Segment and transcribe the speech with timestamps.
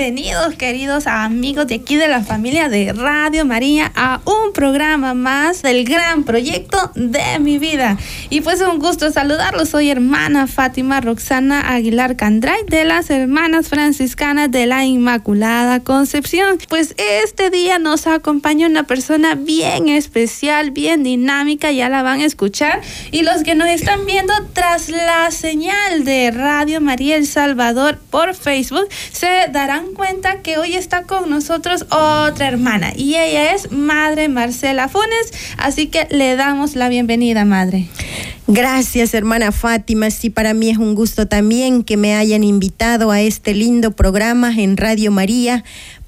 [0.00, 5.60] Bienvenidos queridos amigos de aquí de la familia de Radio María a un programa más
[5.60, 7.98] del gran proyecto de mi vida.
[8.30, 9.68] Y pues un gusto saludarlos.
[9.68, 16.56] Soy hermana Fátima Roxana Aguilar Candray de las Hermanas Franciscanas de la Inmaculada Concepción.
[16.70, 22.24] Pues este día nos acompaña una persona bien especial, bien dinámica, ya la van a
[22.24, 22.80] escuchar.
[23.10, 28.34] Y los que nos están viendo tras la señal de Radio María El Salvador por
[28.34, 34.28] Facebook se darán cuenta que hoy está con nosotros otra hermana y ella es Madre
[34.28, 37.88] Marcela Funes, así que le damos la bienvenida, Madre.
[38.46, 40.10] Gracias, hermana Fátima.
[40.10, 44.52] Sí, para mí es un gusto también que me hayan invitado a este lindo programa
[44.52, 45.62] en Radio María.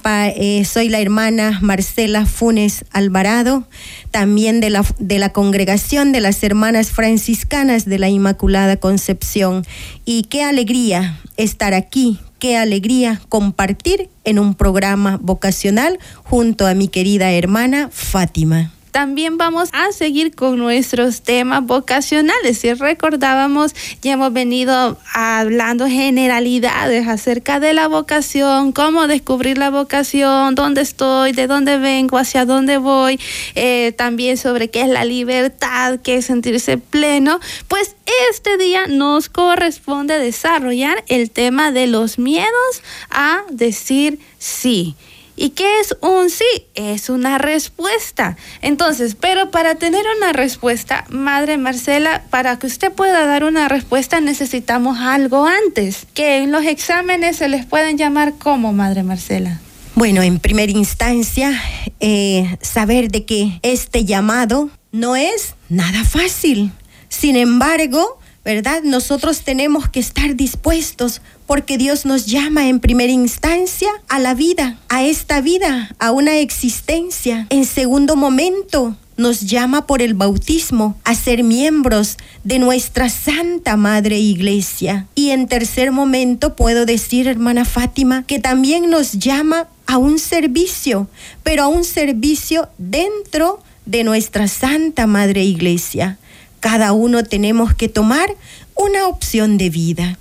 [0.04, 3.68] Eh, soy la hermana Marcela Funes Alvarado,
[4.10, 9.64] también de la, de la congregación de las hermanas franciscanas de la Inmaculada Concepción.
[10.04, 16.88] Y qué alegría estar aquí qué alegría compartir en un programa vocacional junto a mi
[16.88, 22.58] querida hermana Fátima también vamos a seguir con nuestros temas vocacionales.
[22.58, 30.54] Si recordábamos, ya hemos venido hablando generalidades acerca de la vocación, cómo descubrir la vocación,
[30.54, 33.18] dónde estoy, de dónde vengo, hacia dónde voy,
[33.54, 37.40] eh, también sobre qué es la libertad, qué es sentirse pleno.
[37.68, 37.96] Pues
[38.28, 44.96] este día nos corresponde desarrollar el tema de los miedos a decir sí.
[45.42, 46.44] ¿Y qué es un sí?
[46.76, 48.36] Es una respuesta.
[48.60, 54.20] Entonces, pero para tener una respuesta, Madre Marcela, para que usted pueda dar una respuesta
[54.20, 59.60] necesitamos algo antes, que en los exámenes se les pueden llamar como, Madre Marcela.
[59.96, 61.60] Bueno, en primera instancia,
[61.98, 66.70] eh, saber de que este llamado no es nada fácil.
[67.08, 68.82] Sin embargo, ¿verdad?
[68.82, 71.20] Nosotros tenemos que estar dispuestos
[71.52, 76.38] porque Dios nos llama en primera instancia a la vida, a esta vida, a una
[76.38, 77.46] existencia.
[77.50, 84.18] En segundo momento, nos llama por el bautismo a ser miembros de nuestra Santa Madre
[84.18, 85.08] Iglesia.
[85.14, 91.06] Y en tercer momento puedo decir, hermana Fátima, que también nos llama a un servicio,
[91.42, 96.16] pero a un servicio dentro de nuestra Santa Madre Iglesia.
[96.60, 98.30] Cada uno tenemos que tomar
[98.74, 100.18] una opción de vida,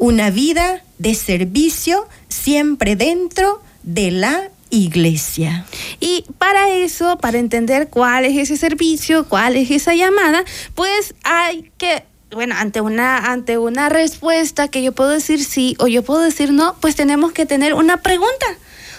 [0.00, 5.66] una vida de servicio siempre dentro de la iglesia.
[6.00, 10.42] Y para eso, para entender cuál es ese servicio, cuál es esa llamada,
[10.74, 12.02] pues hay que
[12.32, 16.52] bueno, ante una, ante una respuesta que yo puedo decir sí o yo puedo decir
[16.52, 18.46] no, pues tenemos que tener una pregunta.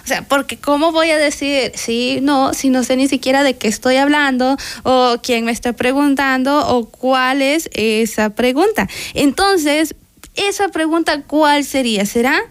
[0.03, 3.56] O sea, porque ¿cómo voy a decir sí, no, si no sé ni siquiera de
[3.56, 8.90] qué estoy hablando o quién me está preguntando o cuál es esa pregunta?
[9.13, 9.95] Entonces,
[10.36, 12.06] esa pregunta, ¿cuál sería?
[12.06, 12.42] ¿Será?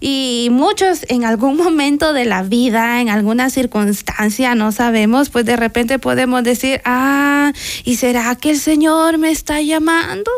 [0.00, 5.56] y muchos en algún momento de la vida, en alguna circunstancia, no sabemos, pues de
[5.56, 7.52] repente podemos decir, ah,
[7.84, 10.30] ¿y será que el Señor me está llamando?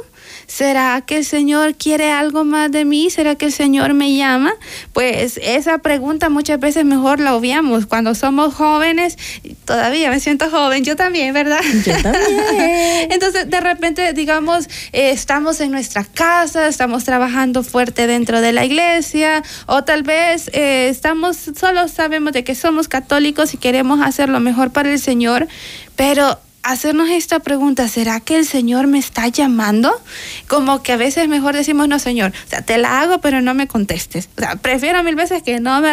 [0.53, 3.09] ¿Será que el Señor quiere algo más de mí?
[3.09, 4.53] ¿Será que el Señor me llama?
[4.93, 9.17] Pues esa pregunta muchas veces mejor la obviamos cuando somos jóvenes.
[9.65, 11.63] Todavía me siento joven, yo también, ¿verdad?
[11.87, 13.11] Yo también.
[13.11, 18.67] Entonces, de repente, digamos, eh, estamos en nuestra casa, estamos trabajando fuerte dentro de la
[18.67, 24.29] iglesia, o tal vez eh, estamos, solo sabemos de que somos católicos y queremos hacer
[24.29, 25.49] lo mejor para el Señor,
[25.97, 29.93] pero hacernos esta pregunta, ¿será que el Señor me está llamando?
[30.47, 33.53] Como que a veces mejor decimos, no, Señor, o sea, te la hago, pero no
[33.55, 34.29] me contestes.
[34.37, 35.93] O sea, prefiero mil veces que no me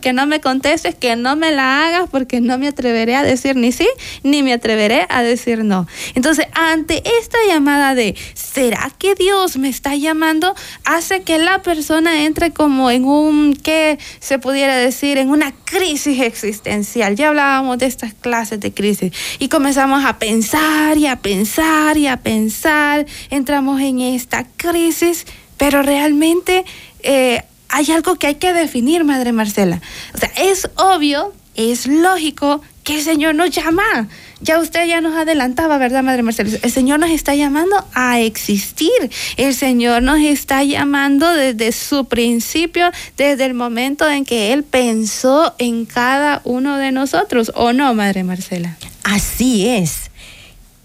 [0.00, 3.56] que no me contestes, que no me la hagas, porque no me atreveré a decir
[3.56, 3.88] ni sí,
[4.22, 5.86] ni me atreveré a decir no.
[6.14, 10.54] Entonces, ante esta llamada de, ¿será que Dios me está llamando?
[10.84, 15.18] Hace que la persona entre como en un, ¿qué se pudiera decir?
[15.18, 17.16] En una crisis existencial.
[17.16, 22.06] Ya hablábamos de estas clases de crisis y comenzamos a pensar y a pensar y
[22.06, 25.26] a pensar, entramos en esta crisis,
[25.56, 26.64] pero realmente
[27.02, 29.80] eh, hay algo que hay que definir, Madre Marcela.
[30.14, 34.08] O sea, es obvio, es lógico que el Señor nos llama.
[34.40, 36.50] Ya usted ya nos adelantaba, ¿verdad, Madre Marcela?
[36.62, 38.90] El Señor nos está llamando a existir.
[39.38, 45.54] El Señor nos está llamando desde su principio, desde el momento en que Él pensó
[45.58, 48.76] en cada uno de nosotros, ¿o no, Madre Marcela?
[49.04, 50.10] Así es.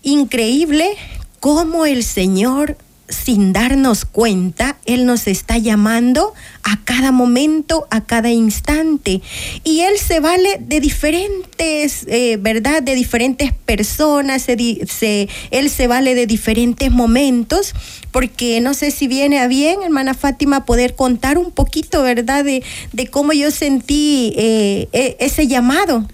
[0.03, 0.95] increíble
[1.41, 2.77] cómo el Señor
[3.11, 9.21] sin darnos cuenta, Él nos está llamando a cada momento, a cada instante.
[9.63, 12.81] Y Él se vale de diferentes, eh, ¿verdad?
[12.81, 17.73] De diferentes personas, se, Él se vale de diferentes momentos,
[18.11, 22.43] porque no sé si viene a bien, hermana Fátima, poder contar un poquito, ¿verdad?
[22.43, 26.07] De, de cómo yo sentí eh, e, ese llamado,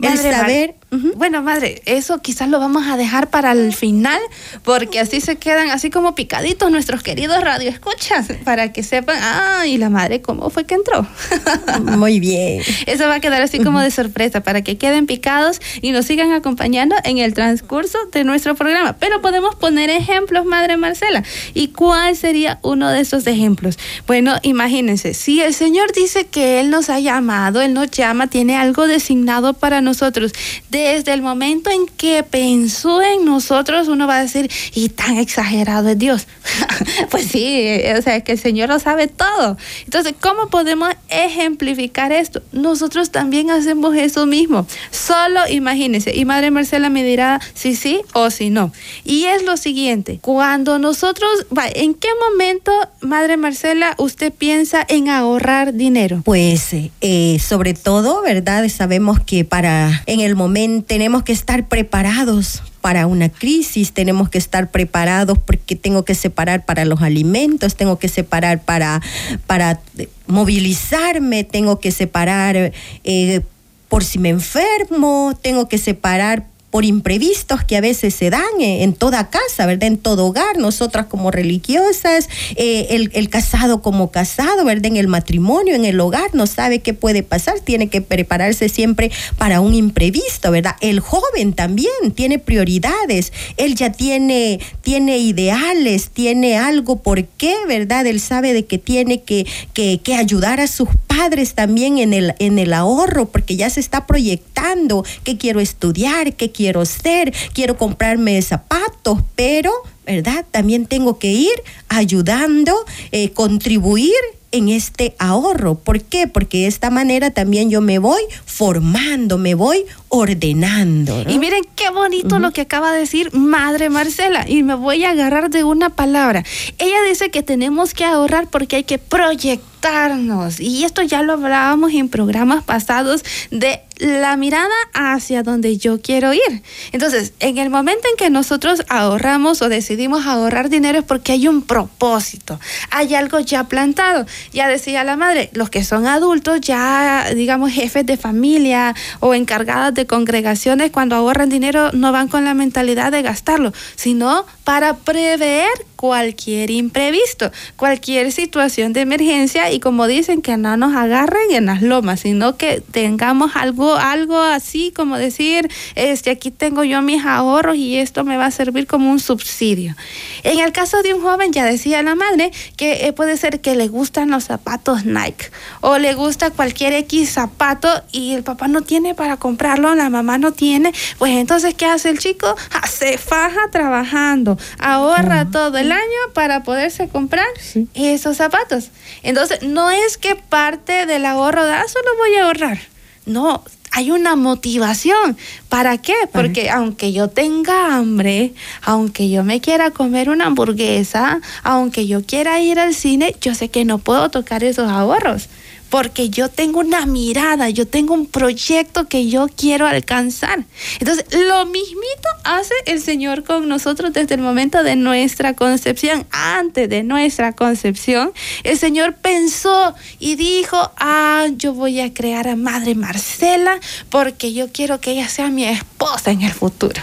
[0.00, 0.74] el saber.
[1.16, 4.20] Bueno, madre, eso quizás lo vamos a dejar para el final,
[4.62, 9.78] porque así se quedan así como picaditos nuestros queridos radioescuchas, para que sepan, ah, y
[9.78, 11.06] la madre, ¿cómo fue que entró?
[11.82, 12.62] Muy bien.
[12.86, 16.32] Eso va a quedar así como de sorpresa, para que queden picados y nos sigan
[16.32, 18.96] acompañando en el transcurso de nuestro programa.
[18.98, 21.22] Pero podemos poner ejemplos, madre Marcela.
[21.54, 23.78] ¿Y cuál sería uno de esos ejemplos?
[24.06, 28.56] Bueno, imagínense, si el Señor dice que Él nos ha llamado, Él nos llama, tiene
[28.56, 30.32] algo designado para nosotros.
[30.70, 35.16] De desde el momento en que pensó en nosotros, uno va a decir, y tan
[35.16, 36.26] exagerado es Dios.
[37.10, 39.56] pues sí, o sea, que el Señor lo sabe todo.
[39.84, 42.42] Entonces, ¿cómo podemos ejemplificar esto?
[42.52, 44.66] Nosotros también hacemos eso mismo.
[44.90, 48.72] Solo imagínense, y Madre Marcela me dirá si sí o si no.
[49.04, 55.74] Y es lo siguiente, cuando nosotros, ¿en qué momento, Madre Marcela, usted piensa en ahorrar
[55.74, 56.22] dinero?
[56.24, 58.68] Pues eh, sobre todo, ¿verdad?
[58.68, 64.38] Sabemos que para en el momento tenemos que estar preparados para una crisis, tenemos que
[64.38, 69.00] estar preparados porque tengo que separar para los alimentos, tengo que separar para,
[69.46, 69.80] para
[70.26, 72.72] movilizarme, tengo que separar
[73.04, 73.40] eh,
[73.88, 78.94] por si me enfermo, tengo que separar por imprevistos que a veces se dan en,
[78.94, 79.84] toda casa, ¿verdad?
[79.84, 84.86] En todo hogar, nosotras como religiosas, eh, el, casado como casado, ¿verdad?
[84.86, 89.12] En el matrimonio, en el hogar, no sabe qué puede pasar, tiene que prepararse siempre
[89.38, 90.74] para un imprevisto, ¿verdad?
[90.80, 98.04] El joven también tiene prioridades, él ya tiene, tiene ideales, tiene algo por qué, ¿verdad?
[98.04, 102.34] Él sabe de que tiene que, que, que ayudar a sus padres también en el,
[102.40, 107.30] en el ahorro, porque ya se está proyectando qué quiero estudiar, qué quiero quiero ser,
[107.52, 109.70] quiero comprarme zapatos, pero,
[110.06, 110.44] ¿verdad?
[110.50, 111.52] También tengo que ir
[111.88, 112.74] ayudando,
[113.12, 114.14] eh, contribuir
[114.54, 115.74] en este ahorro.
[115.74, 116.28] ¿Por qué?
[116.28, 121.24] Porque de esta manera también yo me voy formando, me voy ordenando.
[121.28, 124.44] Y miren qué bonito lo que acaba de decir Madre Marcela.
[124.48, 126.44] Y me voy a agarrar de una palabra.
[126.78, 130.60] Ella dice que tenemos que ahorrar porque hay que proyectarnos.
[130.60, 136.32] Y esto ya lo hablábamos en programas pasados de la mirada hacia donde yo quiero
[136.32, 136.62] ir.
[136.92, 139.93] Entonces, en el momento en que nosotros ahorramos o decidimos
[140.26, 142.60] ahorrar dinero es porque hay un propósito,
[142.90, 144.26] hay algo ya plantado.
[144.52, 149.94] Ya decía la madre, los que son adultos, ya digamos jefes de familia o encargadas
[149.94, 155.68] de congregaciones, cuando ahorran dinero no van con la mentalidad de gastarlo, sino para prever
[156.04, 161.80] cualquier imprevisto, cualquier situación de emergencia y como dicen que no nos agarren en las
[161.80, 167.76] lomas, sino que tengamos algo algo así como decir, este aquí tengo yo mis ahorros
[167.76, 169.96] y esto me va a servir como un subsidio.
[170.42, 173.74] En el caso de un joven ya decía la madre que eh, puede ser que
[173.74, 175.46] le gustan los zapatos Nike
[175.80, 180.36] o le gusta cualquier X zapato y el papá no tiene para comprarlo, la mamá
[180.36, 182.54] no tiene, pues entonces ¿qué hace el chico?
[182.90, 187.46] Se faja trabajando, ahorra todo el año para poderse comprar
[187.94, 188.90] esos zapatos.
[189.22, 192.78] Entonces, no es que parte del ahorro da, solo voy a ahorrar.
[193.26, 195.36] No, hay una motivación.
[195.68, 196.14] ¿Para qué?
[196.32, 198.52] Porque aunque yo tenga hambre,
[198.82, 203.68] aunque yo me quiera comer una hamburguesa, aunque yo quiera ir al cine, yo sé
[203.68, 205.48] que no puedo tocar esos ahorros
[205.94, 210.64] porque yo tengo una mirada, yo tengo un proyecto que yo quiero alcanzar.
[210.98, 216.26] Entonces, lo mismito hace el Señor con nosotros desde el momento de nuestra concepción.
[216.32, 218.32] Antes de nuestra concepción,
[218.64, 223.78] el Señor pensó y dijo, ah, yo voy a crear a Madre Marcela
[224.10, 227.02] porque yo quiero que ella sea mi esposa en el futuro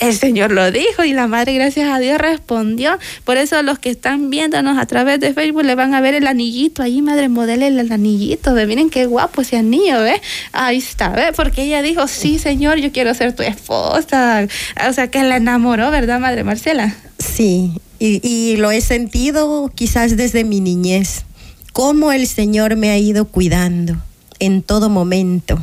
[0.00, 2.98] el Señor lo dijo y la Madre, gracias a Dios, respondió.
[3.24, 6.26] Por eso los que están viéndonos a través de Facebook le van a ver el
[6.26, 8.54] anillito ahí, Madre, modele el anillito.
[8.54, 8.66] ¿ve?
[8.66, 10.20] Miren qué guapo ese anillo, ¿ve?
[10.52, 11.32] Ahí está, ¿ve?
[11.36, 14.46] Porque ella dijo, sí, Señor, yo quiero ser tu esposa.
[14.88, 16.94] O sea, que la enamoró, ¿verdad, Madre Marcela?
[17.18, 21.24] Sí, y, y lo he sentido quizás desde mi niñez,
[21.72, 23.96] cómo el Señor me ha ido cuidando
[24.38, 25.62] en todo momento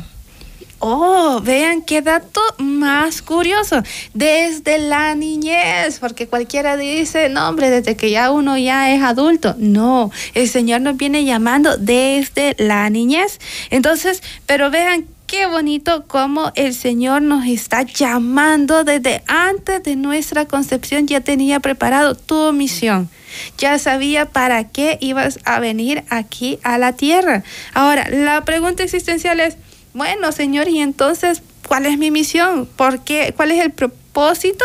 [0.80, 3.82] Oh, vean qué dato más curioso.
[4.14, 9.56] Desde la niñez, porque cualquiera dice, no, hombre, desde que ya uno ya es adulto.
[9.58, 13.40] No, el Señor nos viene llamando desde la niñez.
[13.70, 20.46] Entonces, pero vean qué bonito cómo el Señor nos está llamando desde antes de nuestra
[20.46, 23.10] concepción, ya tenía preparado tu misión.
[23.58, 27.42] Ya sabía para qué ibas a venir aquí a la tierra.
[27.74, 29.56] Ahora, la pregunta existencial es,
[29.98, 32.66] bueno, Señor, ¿y entonces cuál es mi misión?
[32.66, 33.34] ¿Por qué?
[33.36, 33.98] ¿Cuál es el propósito?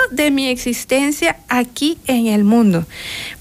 [0.09, 2.85] de mi existencia aquí en el mundo?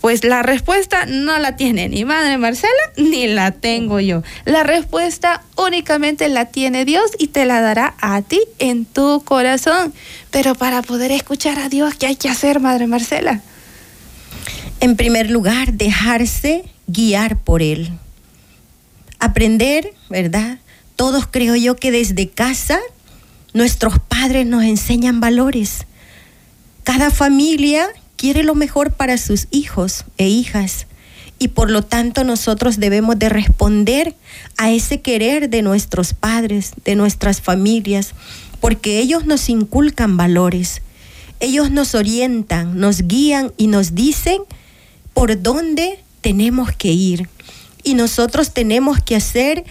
[0.01, 4.23] Pues la respuesta no la tiene ni Madre Marcela ni la tengo yo.
[4.45, 9.95] La respuesta únicamente la tiene Dios y te la dará a ti en tu corazón.
[10.31, 13.41] Pero para poder escuchar a Dios, ¿qué hay que hacer, Madre Marcela?
[14.81, 17.91] En primer lugar, dejarse guiar por Él.
[19.19, 20.59] Aprender, ¿verdad?
[20.97, 22.79] Todos creo yo que desde casa
[23.55, 25.87] nuestros padres nos enseñan valores.
[26.85, 30.87] Cada familia quiere lo mejor para sus hijos e hijas
[31.43, 34.15] y por lo tanto nosotros debemos de responder
[34.57, 38.15] a ese querer de nuestros padres, de nuestras familias,
[38.61, 40.83] porque ellos nos inculcan valores,
[41.41, 44.39] ellos nos orientan, nos guían y nos dicen
[45.15, 47.29] por dónde tenemos que ir.
[47.83, 49.65] Y nosotros tenemos que hacer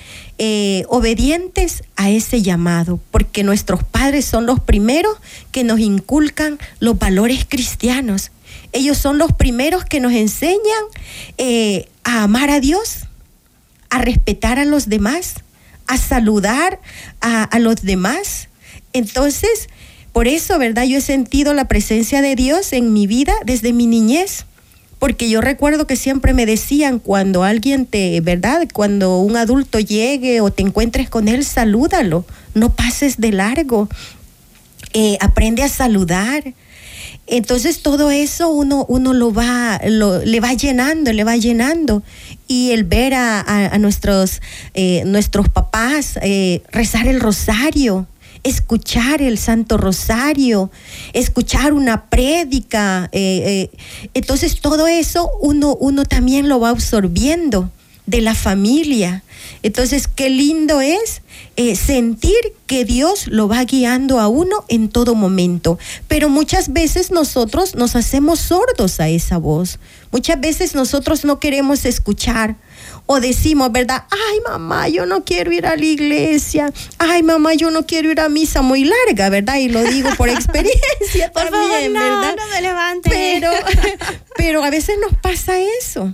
[0.43, 5.15] eh, obedientes a ese llamado, porque nuestros padres son los primeros
[5.51, 8.31] que nos inculcan los valores cristianos.
[8.71, 10.83] Ellos son los primeros que nos enseñan
[11.37, 13.01] eh, a amar a Dios,
[13.91, 15.35] a respetar a los demás,
[15.85, 16.79] a saludar
[17.19, 18.49] a, a los demás.
[18.93, 19.69] Entonces,
[20.11, 20.85] por eso, ¿verdad?
[20.85, 24.45] Yo he sentido la presencia de Dios en mi vida desde mi niñez
[25.01, 28.67] porque yo recuerdo que siempre me decían cuando alguien te, ¿verdad?
[28.71, 33.89] Cuando un adulto llegue o te encuentres con él, salúdalo, no pases de largo,
[34.93, 36.53] eh, aprende a saludar.
[37.25, 42.03] Entonces todo eso uno, uno lo va, le va llenando, le va llenando.
[42.47, 44.39] Y el ver a, nuestros,
[44.75, 48.05] eh, nuestros papás eh, rezar el rosario,
[48.43, 50.71] escuchar el Santo Rosario,
[51.13, 53.09] escuchar una prédica.
[53.11, 53.77] Eh, eh,
[54.13, 57.69] entonces todo eso uno, uno también lo va absorbiendo
[58.05, 59.23] de la familia.
[59.63, 61.21] Entonces, qué lindo es
[61.55, 62.35] eh, sentir
[62.67, 65.77] que Dios lo va guiando a uno en todo momento.
[66.07, 69.79] Pero muchas veces nosotros nos hacemos sordos a esa voz.
[70.11, 72.57] Muchas veces nosotros no queremos escuchar
[73.05, 74.03] o decimos, ¿verdad?
[74.09, 76.71] Ay, mamá, yo no quiero ir a la iglesia.
[76.97, 79.57] Ay, mamá, yo no quiero ir a misa muy larga, ¿verdad?
[79.57, 82.35] Y lo digo por experiencia por también, favor, ¿verdad?
[82.37, 83.09] No me levante.
[83.09, 83.51] Pero,
[84.37, 86.13] pero a veces nos pasa eso.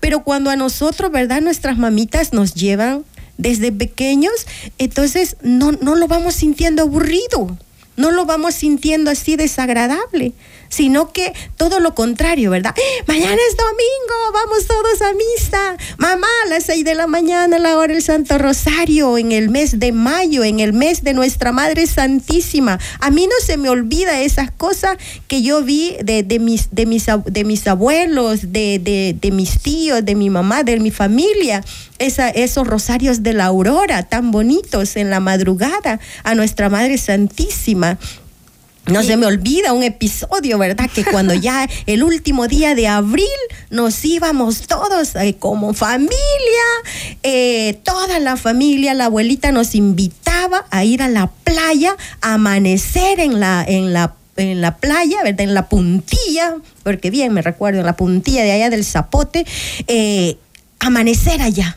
[0.00, 1.40] Pero cuando a nosotros, ¿verdad?
[1.40, 3.04] Nuestras mamitas nos llevan
[3.36, 4.46] desde pequeños,
[4.78, 7.56] entonces no, no lo vamos sintiendo aburrido,
[7.96, 10.32] no lo vamos sintiendo así desagradable
[10.68, 12.74] sino que todo lo contrario, ¿verdad?
[13.06, 15.76] Mañana es domingo, vamos todos a misa.
[15.98, 19.78] Mamá, a las seis de la mañana, la hora del Santo Rosario, en el mes
[19.78, 22.78] de mayo, en el mes de nuestra Madre Santísima.
[23.00, 24.96] A mí no se me olvida esas cosas
[25.26, 28.78] que yo vi de, mis, de, mis, de mis abuelos, de,
[29.20, 31.64] de, mis tíos, de mi mamá, de mi familia.
[31.98, 37.98] Esos rosarios de la aurora tan bonitos en la madrugada a nuestra Madre Santísima.
[38.88, 40.90] No se me olvida un episodio, ¿verdad?
[40.92, 43.26] Que cuando ya el último día de abril
[43.70, 46.16] nos íbamos todos eh, como familia,
[47.22, 53.20] eh, toda la familia, la abuelita nos invitaba a ir a la playa, a amanecer
[53.20, 55.40] en la, en la en la playa, ¿verdad?
[55.40, 56.54] En la puntilla,
[56.84, 59.44] porque bien me recuerdo, en la puntilla de allá del Zapote,
[59.88, 60.36] eh,
[60.78, 61.76] amanecer allá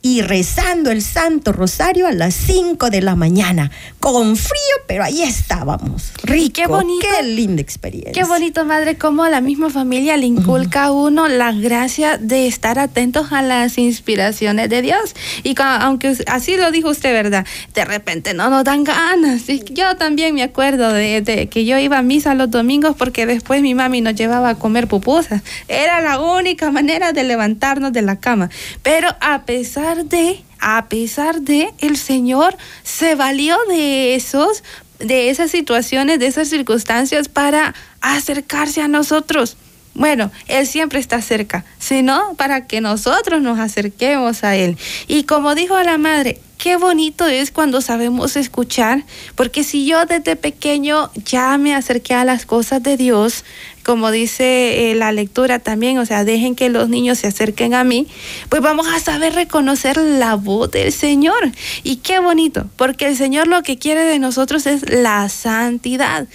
[0.00, 5.22] y rezando el Santo Rosario a las 5 de la mañana, con frío, pero ahí
[5.22, 6.12] estábamos.
[6.22, 7.06] Rico, qué bonito.
[7.18, 8.12] Qué linda experiencia.
[8.12, 12.78] Qué bonito, madre, cómo la misma familia le inculca a uno la gracia de estar
[12.78, 15.16] atentos a las inspiraciones de Dios.
[15.42, 17.44] Y aunque así lo dijo usted, ¿verdad?
[17.74, 19.46] De repente no nos dan ganas.
[19.70, 23.74] Yo también me acuerdo de, que yo iba a misa los domingos porque después mi
[23.74, 25.42] mami nos llevaba a comer pupusas.
[25.66, 28.48] Era la única manera de levantarnos de la cama.
[28.82, 34.62] Pero a pesar de, a pesar de, el Señor se valió de esos,
[34.98, 39.56] de esas situaciones, de esas circunstancias para acercarse a nosotros.
[39.98, 44.78] Bueno, Él siempre está cerca, sino para que nosotros nos acerquemos a Él.
[45.08, 50.36] Y como dijo la madre, qué bonito es cuando sabemos escuchar, porque si yo desde
[50.36, 53.44] pequeño ya me acerqué a las cosas de Dios,
[53.84, 57.82] como dice eh, la lectura también, o sea, dejen que los niños se acerquen a
[57.82, 58.06] mí,
[58.50, 61.50] pues vamos a saber reconocer la voz del Señor.
[61.84, 66.28] Y qué bonito, porque el Señor lo que quiere de nosotros es la santidad,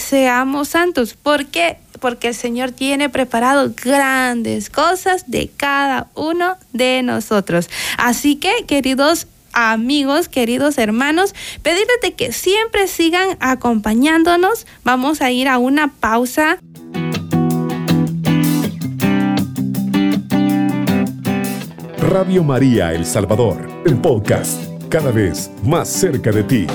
[0.00, 1.14] seamos santos.
[1.14, 1.78] ¿Por qué?
[2.00, 7.70] Porque el Señor tiene preparado grandes cosas de cada uno de nosotros.
[7.96, 14.66] Así que, queridos amigos, queridos hermanos, pedirles que siempre sigan acompañándonos.
[14.84, 16.58] Vamos a ir a una pausa.
[21.98, 26.66] Radio María El Salvador, el podcast, cada vez más cerca de ti.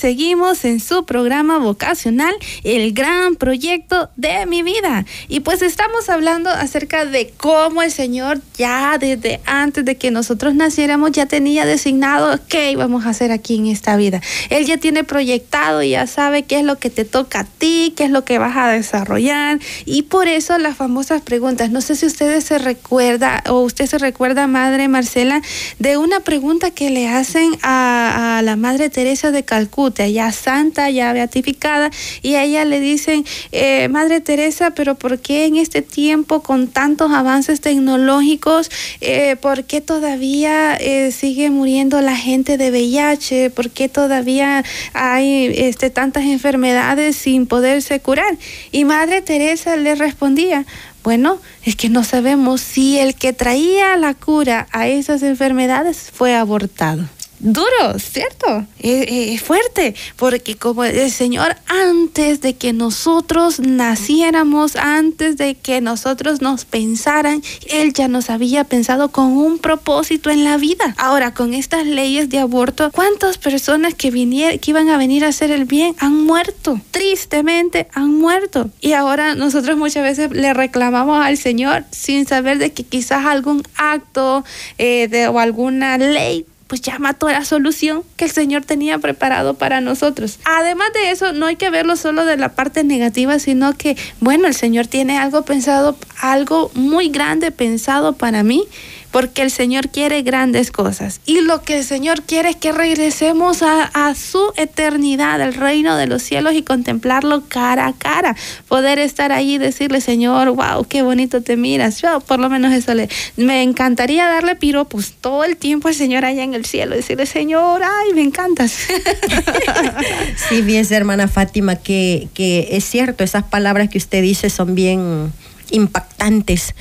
[0.00, 5.04] Seguimos en su programa vocacional, el gran proyecto de mi vida.
[5.28, 10.54] Y pues estamos hablando acerca de cómo el Señor ya desde antes de que nosotros
[10.54, 14.22] naciéramos ya tenía designado qué íbamos a hacer aquí en esta vida.
[14.48, 17.92] Él ya tiene proyectado y ya sabe qué es lo que te toca a ti,
[17.94, 19.58] qué es lo que vas a desarrollar.
[19.84, 21.70] Y por eso las famosas preguntas.
[21.70, 25.42] No sé si ustedes se recuerda o usted se recuerda, Madre Marcela,
[25.78, 30.90] de una pregunta que le hacen a, a la Madre Teresa de Calcuta ya santa,
[30.90, 31.90] ya beatificada,
[32.22, 36.68] y a ella le dicen, eh, Madre Teresa, pero ¿por qué en este tiempo con
[36.68, 38.70] tantos avances tecnológicos,
[39.00, 43.50] eh, por qué todavía eh, sigue muriendo la gente de VIH?
[43.50, 48.36] ¿Por qué todavía hay este, tantas enfermedades sin poderse curar?
[48.72, 50.66] Y Madre Teresa le respondía,
[51.02, 56.34] bueno, es que no sabemos si el que traía la cura a esas enfermedades fue
[56.34, 57.08] abortado
[57.40, 58.66] duro, ¿cierto?
[58.78, 66.40] Es, fuerte, porque como el Señor antes de que nosotros naciéramos, antes de que nosotros
[66.40, 70.94] nos pensaran, Él ya nos había pensado con un propósito en la vida.
[70.98, 75.28] Ahora, con estas leyes de aborto, ¿cuántas personas que, vinieron, que iban a venir a
[75.28, 76.80] hacer el bien han muerto?
[76.90, 78.70] Tristemente han muerto.
[78.80, 83.62] Y ahora nosotros muchas veces le reclamamos al Señor sin saber de que quizás algún
[83.76, 84.44] acto
[84.78, 89.54] eh, de, o alguna ley pues ya mató la solución que el Señor tenía preparado
[89.54, 90.38] para nosotros.
[90.44, 94.46] Además de eso, no hay que verlo solo de la parte negativa, sino que, bueno,
[94.46, 98.68] el Señor tiene algo pensado, algo muy grande pensado para mí
[99.10, 101.20] porque el Señor quiere grandes cosas.
[101.26, 106.06] Y lo que el Señor quiere es que regresemos a, su eternidad, al reino de
[106.06, 108.36] los cielos y contemplarlo cara a cara.
[108.68, 112.00] Poder estar ahí y decirle, Señor, wow, qué bonito te miras.
[112.00, 113.08] Yo por lo menos eso le...
[113.36, 116.94] Me encantaría darle piropos todo el tiempo al Señor allá en el cielo.
[116.96, 118.72] Decirle, Señor, ay, me encantas.
[120.48, 125.32] sí, bien, hermana Fátima, que, que es cierto, esas palabras que usted dice son bien
[125.70, 126.74] impactantes.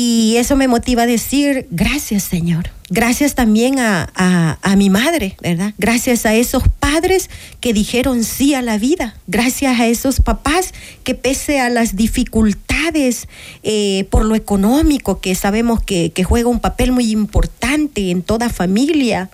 [0.00, 2.70] Y eso me motiva a decir, gracias Señor.
[2.88, 4.08] Gracias también a,
[4.62, 5.74] a, mi madre, ¿verdad?
[5.76, 9.16] Gracias a esos padres que dijeron sí a la vida.
[9.26, 13.26] Gracias a esos papás que pese a las dificultades
[13.64, 18.50] eh, por lo económico, que sabemos que, que, juega un papel muy importante en toda
[18.50, 19.30] familia,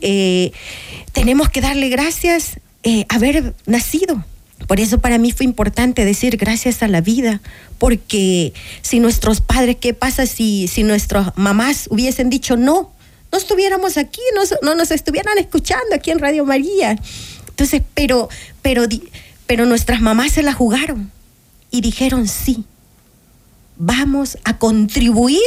[0.00, 0.50] eh,
[1.12, 4.24] tenemos que darle gracias eh, haber nacido,
[4.66, 7.40] por eso para mí fue importante decir gracias a la vida,
[7.78, 12.92] porque si nuestros padres, ¿qué pasa si, si nuestras mamás hubiesen dicho no?
[13.32, 16.96] No estuviéramos aquí, no, no nos estuvieran escuchando aquí en Radio María.
[17.48, 18.28] Entonces, pero,
[18.62, 18.84] pero,
[19.46, 21.10] pero nuestras mamás se la jugaron
[21.70, 22.64] y dijeron sí,
[23.76, 25.40] vamos a contribuir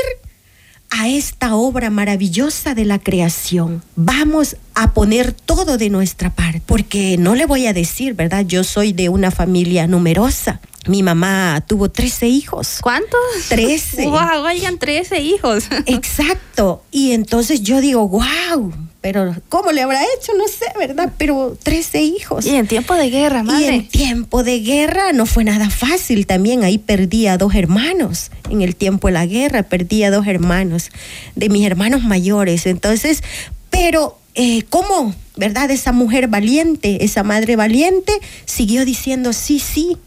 [0.95, 3.83] a esta obra maravillosa de la creación.
[3.95, 8.45] Vamos a poner todo de nuestra parte, porque no le voy a decir, ¿verdad?
[8.45, 10.61] Yo soy de una familia numerosa.
[10.87, 12.79] Mi mamá tuvo 13 hijos.
[12.81, 13.19] ¿Cuántos?
[13.47, 14.05] 13.
[14.07, 15.65] Wow, oigan, 13 hijos.
[15.85, 16.83] Exacto.
[16.91, 20.33] Y entonces yo digo, wow, pero ¿cómo le habrá hecho?
[20.37, 21.13] No sé, ¿verdad?
[21.17, 22.45] Pero 13 hijos.
[22.45, 23.61] Y en tiempo de guerra, madre.
[23.61, 26.27] Y en tiempo de guerra no fue nada fácil.
[26.27, 28.29] También ahí perdí a dos hermanos.
[28.49, 30.89] En el tiempo de la guerra perdí a dos hermanos,
[31.35, 32.65] de mis hermanos mayores.
[32.65, 33.23] Entonces,
[33.69, 35.15] pero eh, ¿cómo?
[35.37, 35.71] ¿Verdad?
[35.71, 38.11] Esa mujer valiente, esa madre valiente,
[38.45, 39.97] siguió diciendo sí, sí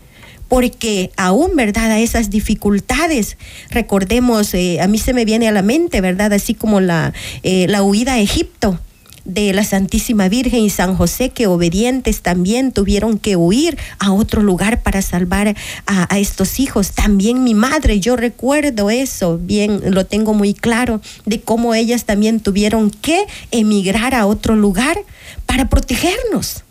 [0.49, 1.91] porque aún, ¿verdad?
[1.91, 3.37] A esas dificultades,
[3.71, 6.33] recordemos, eh, a mí se me viene a la mente, ¿verdad?
[6.33, 8.79] Así como la, eh, la huida a Egipto
[9.25, 14.41] de la Santísima Virgen y San José, que obedientes también tuvieron que huir a otro
[14.41, 15.57] lugar para salvar
[15.87, 16.93] a, a, estos hijos.
[16.93, 22.39] También mi madre, yo recuerdo eso, bien, lo tengo muy claro, de cómo ellas también
[22.39, 24.97] tuvieron que emigrar a otro lugar
[25.45, 26.63] para protegernos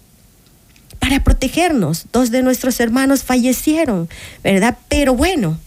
[0.99, 2.05] para protegernos.
[2.11, 4.09] Dos de nuestros hermanos fallecieron,
[4.43, 4.77] ¿verdad?
[4.89, 5.57] Pero bueno,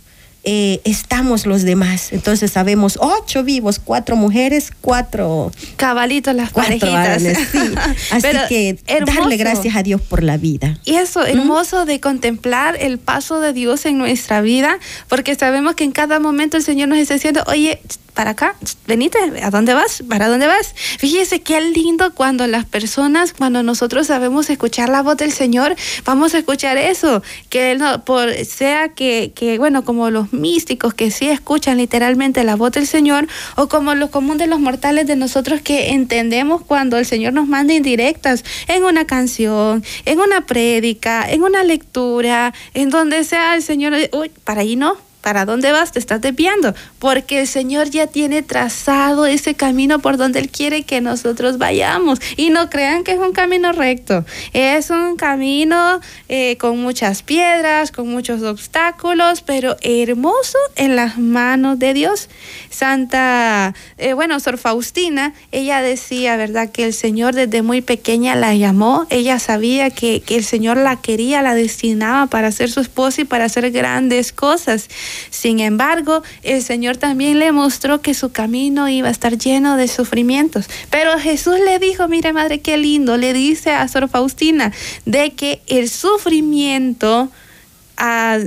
[0.44, 2.12] eh, estamos los demás.
[2.12, 7.22] Entonces sabemos ocho vivos, cuatro mujeres, cuatro cabalitos las parejitas.
[8.10, 10.78] Así que darle gracias a Dios por la vida.
[10.84, 15.84] Y eso, hermoso de contemplar el paso de Dios en nuestra vida, porque sabemos que
[15.84, 17.82] en cada momento el Señor nos está diciendo, oye,
[18.18, 18.56] para acá,
[18.88, 20.02] venite, ¿a dónde vas?
[20.08, 20.74] ¿Para dónde vas?
[20.74, 26.34] Fíjese qué lindo cuando las personas, cuando nosotros sabemos escuchar la voz del Señor, vamos
[26.34, 31.28] a escuchar eso, que no, por, sea que, que, bueno, como los místicos que sí
[31.28, 35.60] escuchan literalmente la voz del Señor, o como lo común de los mortales de nosotros
[35.60, 41.44] que entendemos cuando el Señor nos manda indirectas en una canción, en una prédica, en
[41.44, 44.96] una lectura, en donde sea el Señor, uy, para ahí no,
[45.28, 45.92] ¿Para dónde vas?
[45.92, 46.74] Te estás desviando.
[46.98, 52.18] Porque el Señor ya tiene trazado ese camino por donde Él quiere que nosotros vayamos.
[52.38, 54.24] Y no crean que es un camino recto.
[54.54, 61.78] Es un camino eh, con muchas piedras, con muchos obstáculos, pero hermoso en las manos
[61.78, 62.30] de Dios.
[62.70, 66.70] Santa, eh, bueno, Sor Faustina, ella decía, ¿verdad?
[66.70, 69.06] Que el Señor desde muy pequeña la llamó.
[69.10, 73.24] Ella sabía que, que el Señor la quería, la destinaba para ser su esposa y
[73.24, 74.88] para hacer grandes cosas.
[75.30, 79.88] Sin embargo, el Señor también le mostró que su camino iba a estar lleno de
[79.88, 80.68] sufrimientos.
[80.90, 84.72] Pero Jesús le dijo, mire madre, qué lindo, le dice a Sor Faustina,
[85.04, 87.30] de que el sufrimiento,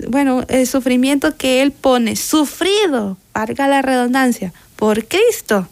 [0.10, 5.68] bueno, el sufrimiento que Él pone, sufrido, valga la redundancia, por Cristo,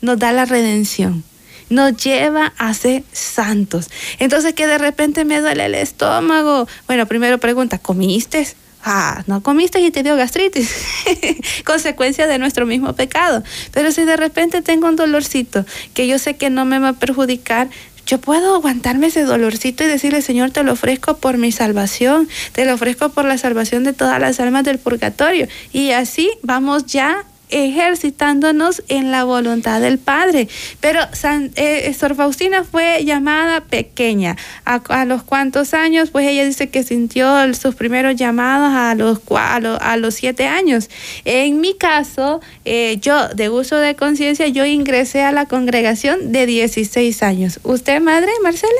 [0.00, 1.24] nos da la redención
[1.70, 3.88] nos lleva a ser santos.
[4.18, 6.68] Entonces que de repente me duele el estómago.
[6.86, 8.46] Bueno, primero pregunta, ¿comiste?
[8.82, 10.74] Ah, no comiste y te dio gastritis,
[11.64, 13.42] consecuencia de nuestro mismo pecado.
[13.72, 16.92] Pero si de repente tengo un dolorcito que yo sé que no me va a
[16.94, 17.68] perjudicar,
[18.06, 22.64] yo puedo aguantarme ese dolorcito y decirle, Señor, te lo ofrezco por mi salvación, te
[22.64, 25.46] lo ofrezco por la salvación de todas las almas del purgatorio.
[25.72, 30.48] Y así vamos ya ejercitándonos en la voluntad del Padre.
[30.80, 34.36] Pero San, eh, Sor Faustina fue llamada pequeña.
[34.64, 39.96] A, los cuantos años, pues ella dice que sintió sus primeros llamados a los, a,
[39.96, 40.88] los siete años.
[41.24, 46.46] En mi caso, eh, yo, de uso de conciencia, yo ingresé a la congregación de
[46.46, 47.60] 16 años.
[47.62, 48.72] ¿Usted, madre, Marcela?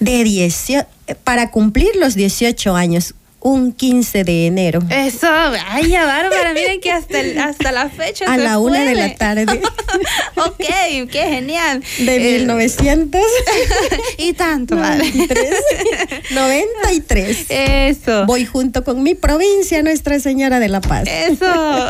[0.00, 0.86] De 18,
[1.24, 4.80] para cumplir los 18 años un 15 de enero.
[4.88, 5.28] Eso,
[5.68, 8.24] ay, ya bárbara, miren que hasta, hasta la fecha.
[8.32, 9.46] A la una de la tarde.
[10.36, 10.64] ok,
[11.10, 11.82] qué genial.
[11.98, 13.20] De 1900.
[14.18, 15.54] y tanto, 93.
[16.30, 17.46] 93.
[17.48, 18.26] Eso.
[18.26, 21.08] Voy junto con mi provincia, Nuestra Señora de la Paz.
[21.08, 21.88] Eso.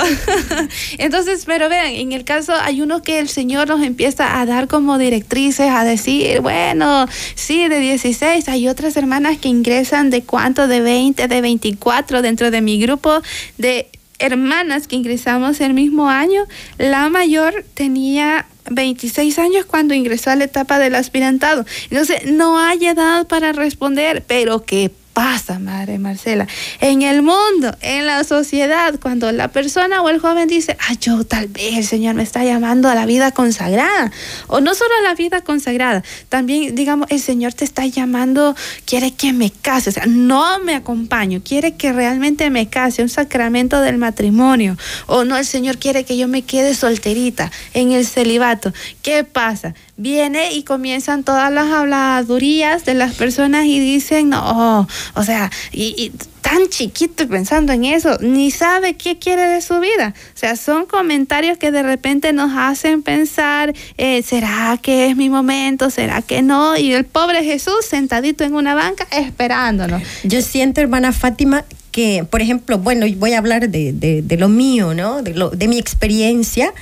[0.99, 4.69] Entonces, pero vean, en el caso hay uno que el Señor nos empieza a dar
[4.69, 10.67] como directrices, a decir, bueno, sí, de 16, hay otras hermanas que ingresan de cuánto,
[10.67, 13.21] de 20, de 24 dentro de mi grupo
[13.59, 16.45] de hermanas que ingresamos el mismo año.
[16.79, 21.67] La mayor tenía 26 años cuando ingresó a la etapa del aspirantado.
[21.91, 26.47] Entonces, no hay edad para responder, pero que pasa, Madre Marcela?
[26.81, 31.25] En el mundo, en la sociedad, cuando la persona o el joven dice, ah, yo
[31.25, 34.11] tal vez el Señor me está llamando a la vida consagrada,
[34.47, 39.13] o no solo a la vida consagrada, también, digamos, el Señor te está llamando, quiere
[39.13, 43.81] que me case, o sea, no me acompaño, quiere que realmente me case, un sacramento
[43.81, 48.73] del matrimonio, o no, el Señor quiere que yo me quede solterita en el celibato.
[49.03, 49.75] ¿Qué pasa?
[50.03, 56.11] Viene y comienzan todas las habladurías de las personas y dicen, no, o sea, y,
[56.41, 60.13] tan chiquito pensando en eso, ni sabe qué quiere de su vida.
[60.35, 65.29] O sea, son comentarios que de repente nos hacen pensar, eh, ¿será que es mi
[65.29, 65.89] momento?
[65.89, 66.77] ¿Será que no?
[66.77, 70.03] Y el pobre Jesús sentadito en una banca esperándonos.
[70.25, 74.95] Yo siento, hermana Fátima, que, por ejemplo, bueno, voy a hablar de, de, lo mío,
[74.95, 75.23] ¿no?
[75.23, 76.75] De, lo, de mi experiencia.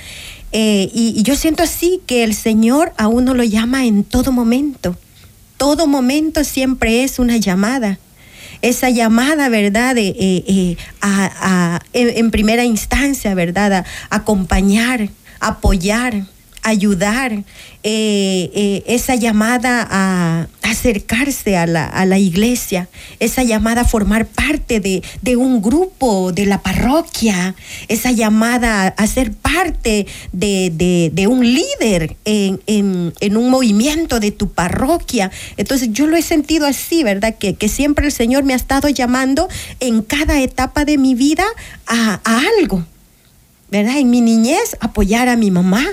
[0.51, 4.97] Eh, y, yo siento así que el Señor a uno lo llama en todo momento.
[5.57, 7.99] Todo momento siempre es una llamada
[8.61, 9.97] esa llamada, ¿verdad?
[9.97, 13.73] Eh, eh, a, en, primera instancia, ¿verdad?
[13.73, 13.85] A,
[14.15, 15.09] acompañar,
[15.39, 16.25] apoyar,
[16.61, 17.43] ayudar,
[17.83, 22.87] eh, esa llamada a acercarse a la, a la, iglesia,
[23.19, 27.55] esa llamada a formar parte de, de, un grupo, de la parroquia,
[27.87, 34.19] esa llamada a ser parte de, de, de un líder en, en, en, un movimiento
[34.19, 35.31] de tu parroquia.
[35.57, 37.35] Entonces yo lo he sentido así, ¿verdad?
[37.37, 41.45] Que, que siempre el Señor me ha estado llamando en cada etapa de mi vida
[41.87, 42.85] a, a algo.
[43.69, 43.99] ¿Verdad?
[43.99, 45.87] En mi niñez, apoyar a mi mamá,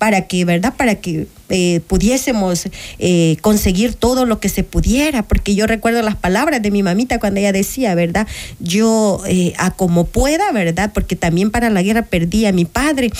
[0.00, 0.72] para que, ¿verdad?
[0.78, 6.16] Para que eh, pudiésemos eh, conseguir todo lo que se pudiera, porque yo recuerdo las
[6.16, 8.26] palabras de mi mamita cuando ella decía, ¿verdad?
[8.60, 10.90] Yo eh, a como pueda, ¿verdad?
[10.94, 13.10] Porque también para la guerra perdí a mi padre.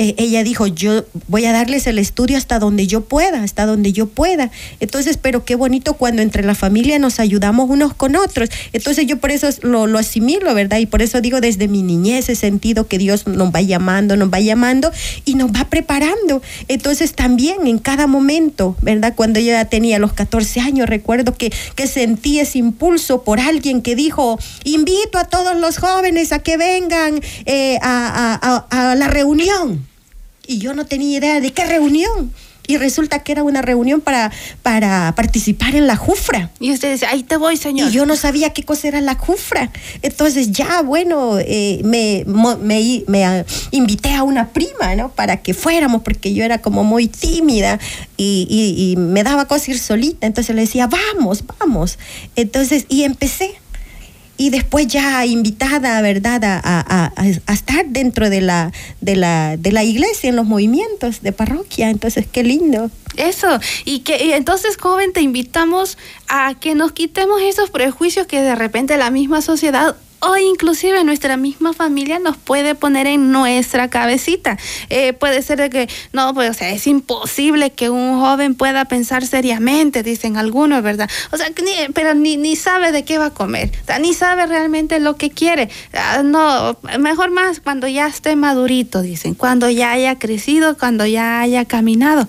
[0.00, 3.92] Eh, ella dijo, yo voy a darles el estudio hasta donde yo pueda, hasta donde
[3.92, 4.52] yo pueda.
[4.78, 8.48] Entonces, pero qué bonito cuando entre la familia nos ayudamos unos con otros.
[8.72, 10.78] Entonces yo por eso lo, lo asimilo, ¿verdad?
[10.78, 14.32] Y por eso digo, desde mi niñez he sentido que Dios nos va llamando, nos
[14.32, 14.92] va llamando
[15.24, 16.42] y nos va preparando.
[16.68, 19.14] Entonces también en cada momento, ¿verdad?
[19.16, 23.82] Cuando yo ya tenía los 14 años, recuerdo que, que sentí ese impulso por alguien
[23.82, 29.87] que dijo, invito a todos los jóvenes a que vengan eh, a, la reunión.
[30.48, 32.32] Y yo no tenía idea de qué reunión
[32.68, 34.30] y resulta que era una reunión para,
[34.62, 36.50] para participar en la jufra.
[36.60, 37.88] Y usted dice, ahí te voy, señor.
[37.88, 39.72] Y yo no sabía qué cosa era la jufra.
[40.02, 45.08] Entonces ya, bueno, eh, me, me, me uh, invité a una prima, ¿no?
[45.10, 47.80] Para que fuéramos, porque yo era como muy tímida
[48.18, 50.26] y, y, y me daba cosa ir solita.
[50.26, 51.98] Entonces le decía, vamos, vamos.
[52.36, 53.54] Entonces, y empecé
[54.38, 59.72] y después ya invitada, ¿verdad?, a, a, a, estar dentro de la, de, la, de
[59.72, 61.90] la iglesia, en los movimientos de parroquia.
[61.90, 62.90] Entonces, qué lindo.
[63.16, 65.98] Eso, y que y entonces, joven, te invitamos
[66.28, 71.36] a que nos quitemos esos prejuicios que de repente la misma sociedad o inclusive nuestra
[71.36, 74.58] misma familia nos puede poner en nuestra cabecita.
[74.90, 78.84] Eh, puede ser de que, no, pues, o sea, es imposible que un joven pueda
[78.86, 81.08] pensar seriamente, dicen algunos, ¿verdad?
[81.30, 84.98] O sea, ni, pero ni, ni sabe de qué va a comer, ni sabe realmente
[84.98, 85.68] lo que quiere.
[85.92, 91.40] Ah, no, mejor más cuando ya esté madurito, dicen, cuando ya haya crecido, cuando ya
[91.40, 92.26] haya caminado.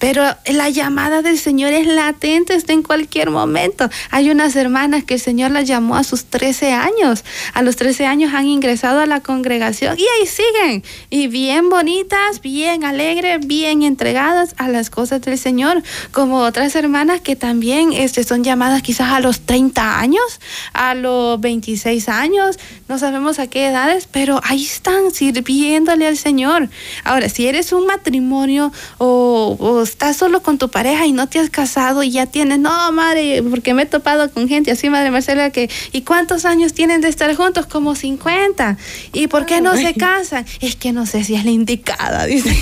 [0.00, 3.88] Pero la llamada del Señor es latente, está en cualquier momento.
[4.10, 7.22] Hay unas hermanas que el Señor las llamó a sus 13 años.
[7.52, 10.82] A los 13 años han ingresado a la congregación y ahí siguen.
[11.10, 15.82] Y bien bonitas, bien alegres, bien entregadas a las cosas del Señor.
[16.12, 20.40] Como otras hermanas que también este, son llamadas quizás a los 30 años,
[20.72, 22.58] a los 26 años,
[22.88, 26.70] no sabemos a qué edades, pero ahí están sirviéndole al Señor.
[27.04, 31.38] Ahora, si eres un matrimonio o, o estás solo con tu pareja y no te
[31.38, 35.10] has casado y ya tienes, no, madre, porque me he topado con gente así, madre
[35.10, 37.66] Marcela, que, ¿y cuántos años tienen de estar juntos?
[37.66, 38.76] Como 50.
[39.12, 40.46] ¿Y por qué no se casan?
[40.60, 42.56] Es que no sé si es la indicada, dice.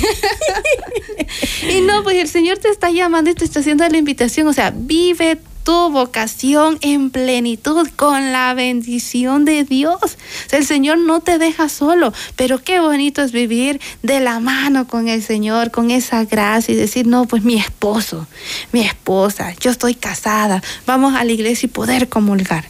[1.71, 4.53] y no, pues el Señor te está llamando y te está haciendo la invitación, o
[4.53, 10.17] sea, vive tu vocación en plenitud con la bendición de Dios.
[10.51, 15.09] El Señor no te deja solo, pero qué bonito es vivir de la mano con
[15.09, 18.27] el Señor, con esa gracia y decir, no, pues mi esposo,
[18.73, 22.65] mi esposa, yo estoy casada, vamos a la iglesia y poder comulgar.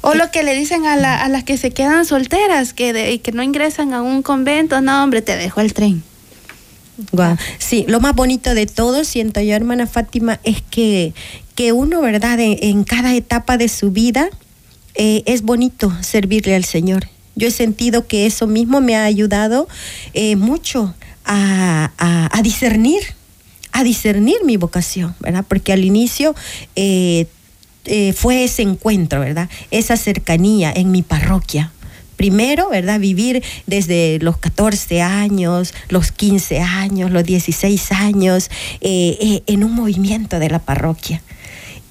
[0.00, 3.20] O lo que le dicen a, la, a las que se quedan solteras que de,
[3.20, 6.02] que no ingresan a un convento, no, hombre, te dejo el tren.
[7.10, 7.36] Wow.
[7.58, 11.14] Sí, lo más bonito de todo, siento yo, hermana Fátima, es que,
[11.54, 14.30] que uno, ¿verdad?, en, cada etapa de su vida
[14.94, 17.08] eh, es bonito servirle al Señor.
[17.34, 19.68] Yo he sentido que eso mismo me ha ayudado
[20.12, 23.00] eh, mucho a, a, discernir,
[23.72, 25.44] a discernir mi vocación, ¿verdad?
[25.48, 26.34] Porque al inicio
[27.84, 29.48] eh, fue ese encuentro, ¿verdad?
[29.70, 31.72] Esa cercanía en mi parroquia,
[32.16, 33.00] primero, ¿verdad?
[33.00, 38.48] Vivir desde los 14 años, los 15 años, los 16 años,
[38.80, 41.20] eh, eh, en un movimiento de la parroquia.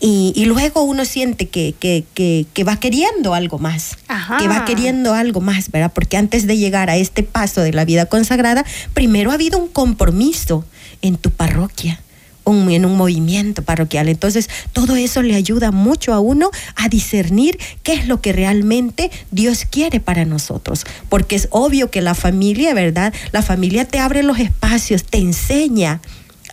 [0.03, 4.37] Y, y, luego uno siente que, que, que, que va queriendo algo más, Ajá.
[4.37, 5.91] que va queriendo algo más, ¿verdad?
[5.93, 9.67] Porque antes de llegar a este paso de la vida consagrada, primero ha habido un
[9.67, 10.65] compromiso
[11.03, 12.01] en tu parroquia.
[12.43, 14.09] Un, en un movimiento parroquial.
[14.09, 19.11] Entonces, todo eso le ayuda mucho a uno a discernir qué es lo que realmente
[19.29, 20.83] Dios quiere para nosotros.
[21.07, 23.13] Porque es obvio que la familia, ¿verdad?
[23.31, 26.01] La familia te abre los espacios, te enseña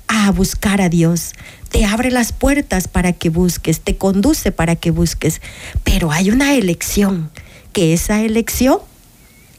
[0.09, 1.33] a buscar a Dios,
[1.71, 5.41] te abre las puertas para que busques, te conduce para que busques.
[5.85, 7.31] Pero hay una elección,
[7.73, 8.79] que esa elección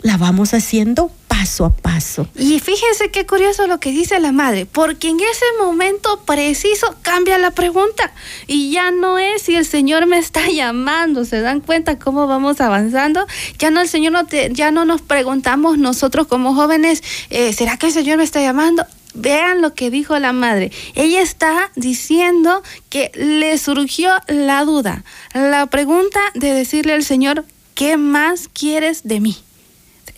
[0.02, 2.28] la vamos haciendo paso a paso.
[2.36, 7.38] Y fíjense qué curioso lo que dice la madre, porque en ese momento preciso cambia
[7.38, 8.12] la pregunta
[8.48, 12.60] y ya no es si el Señor me está llamando, se dan cuenta cómo vamos
[12.60, 13.26] avanzando,
[13.58, 17.78] ya no el Señor no te, ya no nos preguntamos nosotros como jóvenes, eh, ¿será
[17.78, 18.86] que el Señor me está llamando?
[19.14, 20.72] Vean lo que dijo la madre.
[20.96, 27.46] Ella está diciendo que le surgió la duda, la pregunta de decirle al Señor,
[27.76, 29.38] ¿qué más quieres de mí?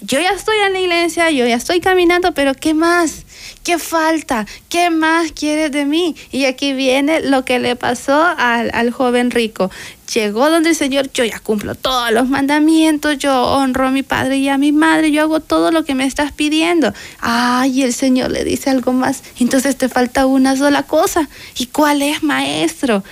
[0.02, 3.24] Yo ya estoy en la iglesia, yo ya estoy caminando, pero ¿qué más?
[3.64, 4.48] ¿Qué falta?
[4.68, 6.16] ¿Qué más quieres de mí?
[6.32, 9.70] Y aquí viene lo que le pasó al, al, joven rico.
[10.12, 14.38] Llegó donde el Señor, yo ya cumplo todos los mandamientos, yo honro a mi padre
[14.38, 16.94] y a mi madre, yo hago todo lo que me estás pidiendo.
[17.20, 19.22] Ay, el Señor le dice algo más.
[19.40, 21.30] Entonces te falta una sola cosa.
[21.58, 23.04] ¿Y cuál es, maestro?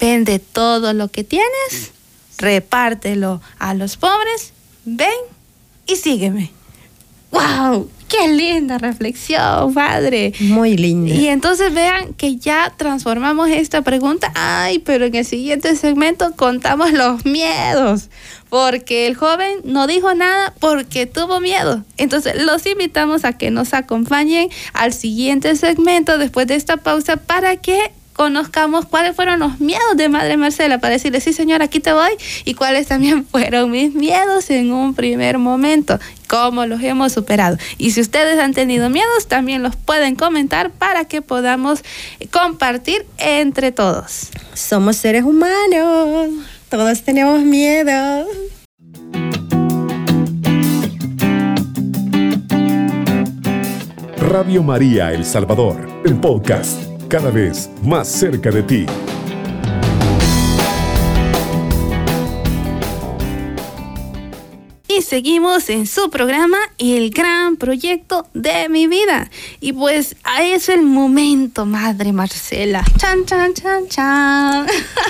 [0.00, 1.92] Vende todo lo que tienes,
[2.36, 4.52] repártelo a los pobres,
[4.84, 5.35] ven
[5.86, 6.50] y sígueme.
[7.30, 7.90] ¡Wow!
[8.08, 10.32] ¡Qué linda reflexión, padre!
[10.40, 11.12] Muy linda.
[11.12, 14.30] Y entonces vean que ya transformamos esta pregunta.
[14.34, 18.08] Ay, pero en el siguiente segmento contamos los miedos.
[18.48, 21.84] Porque el joven no dijo nada porque tuvo miedo.
[21.96, 27.56] Entonces los invitamos a que nos acompañen al siguiente segmento después de esta pausa para
[27.56, 31.92] que conozcamos cuáles fueron los miedos de Madre Marcela para decirle, sí señor, aquí te
[31.92, 32.12] voy,
[32.44, 37.58] y cuáles también fueron mis miedos en un primer momento, cómo los hemos superado.
[37.76, 41.84] Y si ustedes han tenido miedos, también los pueden comentar para que podamos
[42.30, 44.30] compartir entre todos.
[44.54, 46.30] Somos seres humanos,
[46.70, 48.26] todos tenemos miedo.
[54.16, 58.86] Radio María El Salvador, el podcast cada vez más cerca de ti.
[64.88, 69.30] Y seguimos en su programa El gran proyecto de mi vida.
[69.60, 72.82] Y pues es el momento, Madre Marcela.
[72.96, 74.66] Chan, chan, chan, chan.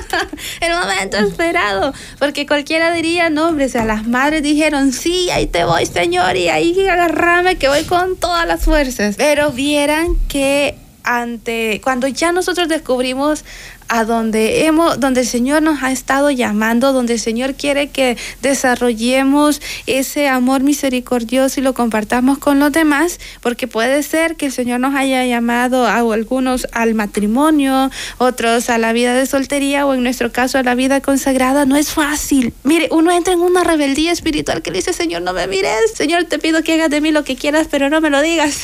[0.60, 1.92] el momento esperado.
[2.18, 6.36] Porque cualquiera diría, no, hombre, o sea, las madres dijeron, sí, ahí te voy, Señor,
[6.36, 9.14] y ahí agarrame que voy con todas las fuerzas.
[9.16, 10.74] Pero vieran que
[11.06, 13.44] ante cuando ya nosotros descubrimos
[13.88, 18.16] a donde hemos, donde el Señor nos ha estado llamando, donde el Señor quiere que
[18.42, 24.52] desarrollemos ese amor misericordioso y lo compartamos con los demás, porque puede ser que el
[24.52, 29.94] Señor nos haya llamado a algunos al matrimonio, otros a la vida de soltería o
[29.94, 31.64] en nuestro caso a la vida consagrada.
[31.64, 32.52] No es fácil.
[32.64, 36.24] Mire, uno entra en una rebeldía espiritual que le dice, Señor, no me mires, Señor,
[36.24, 38.60] te pido que hagas de mí lo que quieras, pero no me lo digas.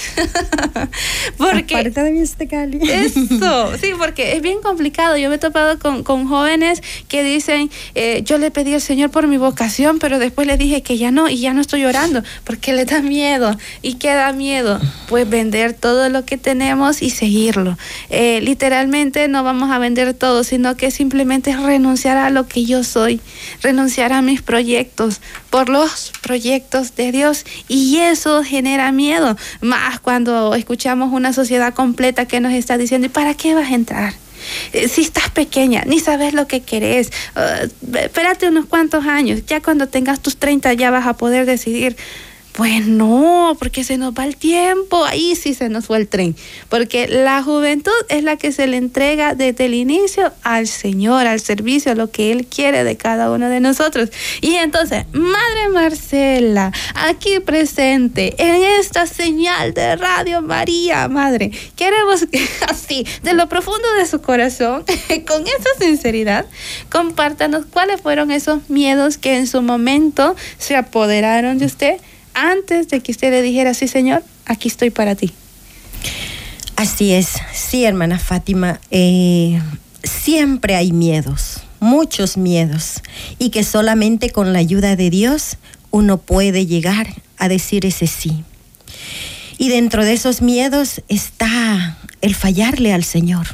[1.37, 1.74] porque...
[1.74, 2.80] Aparte de mí este Cali.
[2.82, 7.70] Eso, sí, porque es bien complicado yo me he topado con, con jóvenes que dicen,
[7.94, 11.11] eh, yo le pedí al Señor por mi vocación, pero después le dije que ya
[11.11, 13.57] no y ya no estoy llorando porque le da miedo.
[13.83, 14.81] ¿Y qué da miedo?
[15.09, 17.79] Pues vender todo lo que tenemos y seguirlo.
[18.11, 22.85] Eh, literalmente no vamos a vender todo, sino que simplemente renunciar a lo que yo
[22.85, 23.20] soy,
[23.62, 25.20] renunciar a mis proyectos
[25.51, 27.44] por los proyectos de Dios.
[27.68, 33.11] Y eso genera miedo, más cuando escuchamos una sociedad completa que nos está diciendo, ¿y
[33.11, 34.21] para qué vas a entrar?
[34.72, 39.61] Eh, si estás pequeña, ni sabes lo que querés, uh, espérate unos cuantos años, ya
[39.61, 41.96] cuando tengas tus 30 ya vas a poder decidir
[42.52, 46.36] pues no, porque se nos va el tiempo, ahí sí se nos fue el tren,
[46.68, 51.40] porque la juventud es la que se le entrega desde el inicio al Señor, al
[51.40, 54.10] servicio, a lo que Él quiere de cada uno de nosotros.
[54.42, 62.26] Y entonces, Madre Marcela, aquí presente, en esta señal de Radio María, Madre, queremos
[62.68, 64.84] así, de lo profundo de su corazón,
[65.26, 66.44] con esa sinceridad,
[66.90, 71.96] compártanos cuáles fueron esos miedos que en su momento se apoderaron de usted
[72.35, 75.33] antes de que usted le dijera, sí Señor, aquí estoy para ti.
[76.77, 79.61] Así es, sí hermana Fátima, eh,
[80.03, 83.03] siempre hay miedos, muchos miedos,
[83.38, 85.59] y que solamente con la ayuda de Dios
[85.90, 88.45] uno puede llegar a decir ese sí.
[89.59, 93.47] Y dentro de esos miedos está el fallarle al Señor,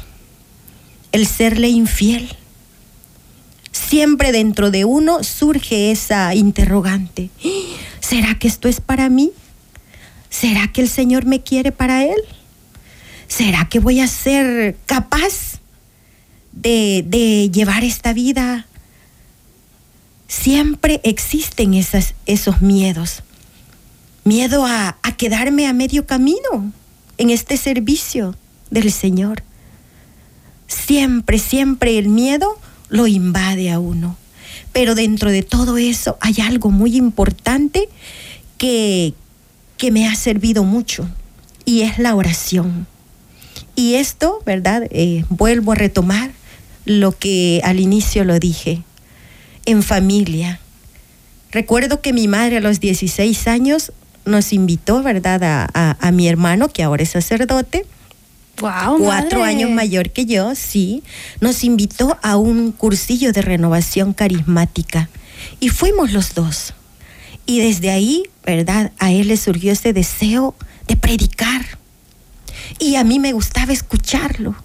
[1.11, 2.35] el serle infiel.
[3.71, 7.29] Siempre dentro de uno surge esa interrogante.
[7.99, 9.31] ¿Será que esto es para mí?
[10.29, 12.19] ¿Será que el Señor me quiere para Él?
[13.27, 15.59] ¿Será que voy a ser capaz
[16.51, 18.65] de, llevar esta vida?
[20.27, 23.23] Siempre existen esos miedos.
[24.23, 26.71] Miedo a, a quedarme a medio camino
[27.17, 28.35] en este servicio
[28.69, 29.43] del Señor.
[30.67, 34.17] Siempre, siempre el miedo lo invade a uno.
[34.73, 37.89] Pero dentro de todo eso hay algo muy importante
[38.57, 39.13] que,
[39.77, 41.07] que me ha servido mucho
[41.65, 42.87] y es la oración.
[43.75, 44.83] Y esto, ¿verdad?
[44.91, 46.31] Eh, vuelvo a retomar
[46.85, 48.83] lo que al inicio lo dije,
[49.65, 50.59] en familia.
[51.51, 53.91] Recuerdo que mi madre a los 16 años
[54.25, 57.85] nos invitó, ¿verdad?, a, a mi hermano, que ahora es sacerdote,
[58.59, 61.03] cuatro años mayor que yo, sí,
[61.41, 65.09] nos invitó a un cursillo de renovación carismática
[65.59, 66.73] y fuimos los dos.
[67.45, 68.91] Y desde ahí, ¿verdad?
[68.99, 70.55] A él le surgió ese deseo
[70.87, 71.65] de predicar.
[72.77, 74.55] Y a mí me gustaba escucharlo.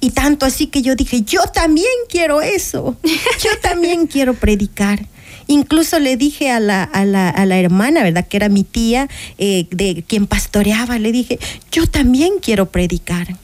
[0.00, 2.96] Y tanto así que yo dije, yo también quiero eso.
[3.04, 5.06] Yo también quiero predicar.
[5.52, 8.26] Incluso le dije a la, a la, a la hermana, ¿verdad?
[8.26, 11.38] Que era mi tía, eh, de quien pastoreaba, le dije,
[11.70, 13.36] yo también quiero predicar.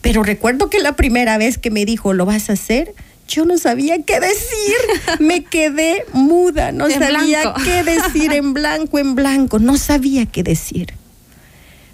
[0.00, 2.94] Pero recuerdo que la primera vez que me dijo, ¿lo vas a hacer?
[3.26, 4.76] yo no sabía qué decir.
[5.18, 7.60] Me quedé muda, no En sabía blanco.
[7.64, 10.92] qué decir en blanco, en blanco, no sabía qué decir.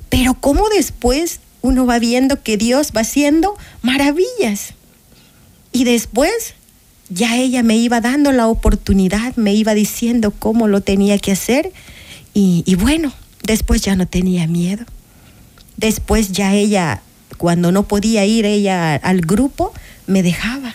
[0.08, 4.74] Pero cómo después uno va viendo que Dios va haciendo maravillas.
[5.72, 6.54] Y después
[7.10, 11.72] ya ella me iba dando la oportunidad, me iba diciendo cómo lo tenía que hacer.
[12.32, 14.84] Y, y bueno, después ya no tenía miedo.
[15.76, 17.02] Después ya ella,
[17.36, 19.72] cuando no podía ir ella al grupo,
[20.06, 20.74] me dejaba.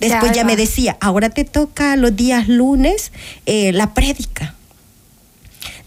[0.00, 3.12] Después Ya ya, me decía, ahora te toca los días lunes
[3.46, 4.54] eh, la prédica.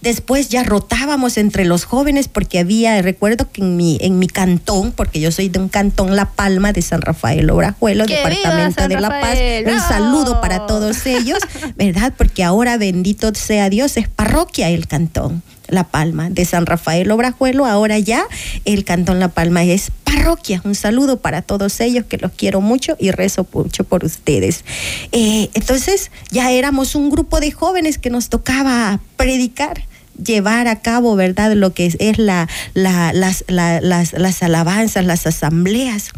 [0.01, 4.91] Después ya rotábamos entre los jóvenes porque había, recuerdo que en mi, en mi cantón,
[4.91, 8.99] porque yo soy de un cantón La Palma de San Rafael Obrajuelo, ¡Que departamento de
[8.99, 9.37] La Paz.
[9.65, 11.39] Un saludo para todos ellos,
[11.75, 12.13] ¿verdad?
[12.15, 17.65] Porque ahora, bendito sea Dios, es parroquia el cantón La Palma de San Rafael Obrajuelo.
[17.65, 18.25] Ahora ya
[18.65, 20.61] el cantón La Palma es parroquia.
[20.63, 24.63] Un saludo para todos ellos que los quiero mucho y rezo mucho por ustedes.
[25.11, 29.83] Eh, entonces ya éramos un grupo de jóvenes que nos tocaba predicar
[30.23, 31.51] llevar a cabo, ¿verdad?
[31.53, 36.11] Lo que es, es la, la- las, la- las, las alabanzas, las asambleas.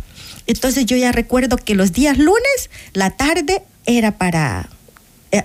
[0.45, 4.69] Entonces yo ya recuerdo que los días lunes, la tarde era para
[5.31, 5.43] eh,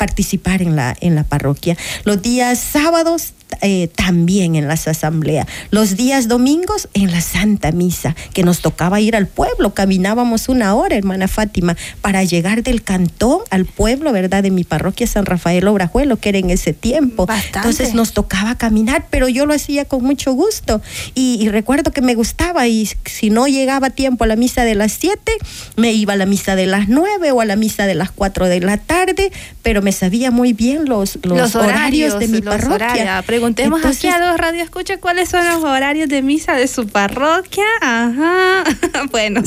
[0.00, 1.76] participar en la, en la parroquia.
[2.04, 5.46] Los días sábados eh, también en las asambleas.
[5.70, 9.74] Los días domingos en la Santa Misa, que nos tocaba ir al pueblo.
[9.74, 14.42] Caminábamos una hora, hermana Fátima, para llegar del cantón al pueblo, ¿verdad?
[14.42, 17.26] De mi parroquia San Rafael Obrajuelo, que era en ese tiempo.
[17.26, 17.58] Bastante.
[17.58, 20.80] Entonces nos tocaba caminar, pero yo lo hacía con mucho gusto.
[21.14, 24.64] Y, y recuerdo que me gustaba y si no llegaba a tiempo a la misa
[24.64, 25.32] de las 7,
[25.76, 28.46] me iba a la misa de las 9 o a la misa de las 4
[28.46, 29.32] de la tarde,
[29.62, 33.22] pero me sabía muy bien los, los, horarios, de mi parroquia.
[33.40, 37.64] Preguntemos aquí Entonces, a los radioescuchas cuáles son los horarios de misa de su parroquia.
[37.80, 38.64] Ajá.
[39.10, 39.42] bueno.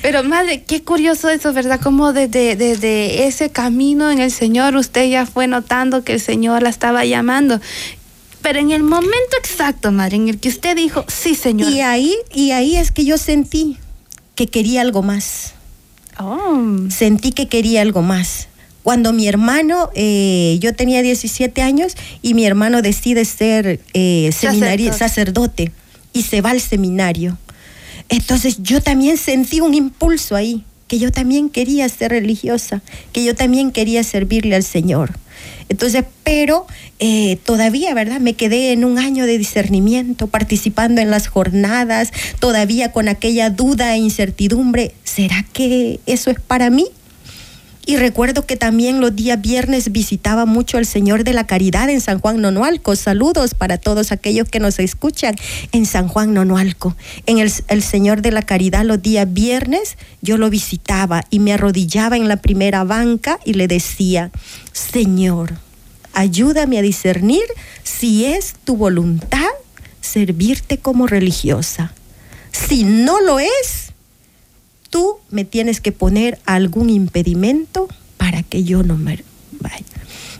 [0.00, 1.78] Pero madre, qué curioso eso, ¿verdad?
[1.78, 6.62] Como desde, desde ese camino en el Señor usted ya fue notando que el Señor
[6.62, 7.60] la estaba llamando.
[8.40, 11.70] Pero en el momento exacto, madre, en el que usted dijo, sí, Señor.
[11.70, 13.76] Y ahí, y ahí es que yo sentí
[14.36, 15.52] que quería algo más.
[16.20, 16.60] Oh.
[16.90, 18.47] sentí que quería algo más.
[18.88, 25.72] Cuando mi hermano, eh, yo tenía 17 años y mi hermano decide ser eh, sacerdote
[26.14, 27.36] y se va al seminario.
[28.08, 32.80] Entonces yo también sentí un impulso ahí, que yo también quería ser religiosa,
[33.12, 35.10] que yo también quería servirle al Señor.
[35.68, 36.66] Entonces, pero
[36.98, 38.20] eh, todavía, ¿verdad?
[38.20, 43.94] Me quedé en un año de discernimiento, participando en las jornadas, todavía con aquella duda
[43.94, 46.86] e incertidumbre, ¿será que eso es para mí?
[47.88, 52.02] Y recuerdo que también los días viernes visitaba mucho al Señor de la Caridad en
[52.02, 52.94] San Juan Nonualco.
[52.96, 55.34] Saludos para todos aquellos que nos escuchan
[55.72, 56.94] en San Juan Nonualco.
[57.24, 61.54] En el, el Señor de la Caridad los días viernes yo lo visitaba y me
[61.54, 64.32] arrodillaba en la primera banca y le decía,
[64.72, 65.54] Señor,
[66.12, 67.44] ayúdame a discernir
[67.84, 69.48] si es tu voluntad
[70.02, 71.94] servirte como religiosa.
[72.52, 73.87] Si no lo es,
[74.90, 79.22] tú me tienes que poner algún impedimento para que yo no me
[79.60, 79.84] vaya.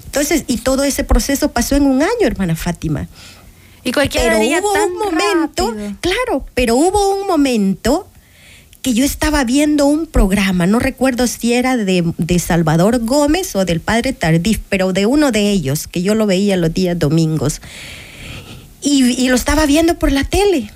[0.06, 3.08] Entonces, y todo ese proceso pasó en un año, hermana Fátima.
[3.84, 5.96] Y cualquier Pero hubo tan un momento, rápido.
[6.00, 8.08] claro, pero hubo un momento
[8.82, 13.64] que yo estaba viendo un programa, no recuerdo si era de, de Salvador Gómez o
[13.64, 17.60] del padre Tardif, pero de uno de ellos, que yo lo veía los días domingos.
[18.80, 20.70] Y, y lo estaba viendo por la tele.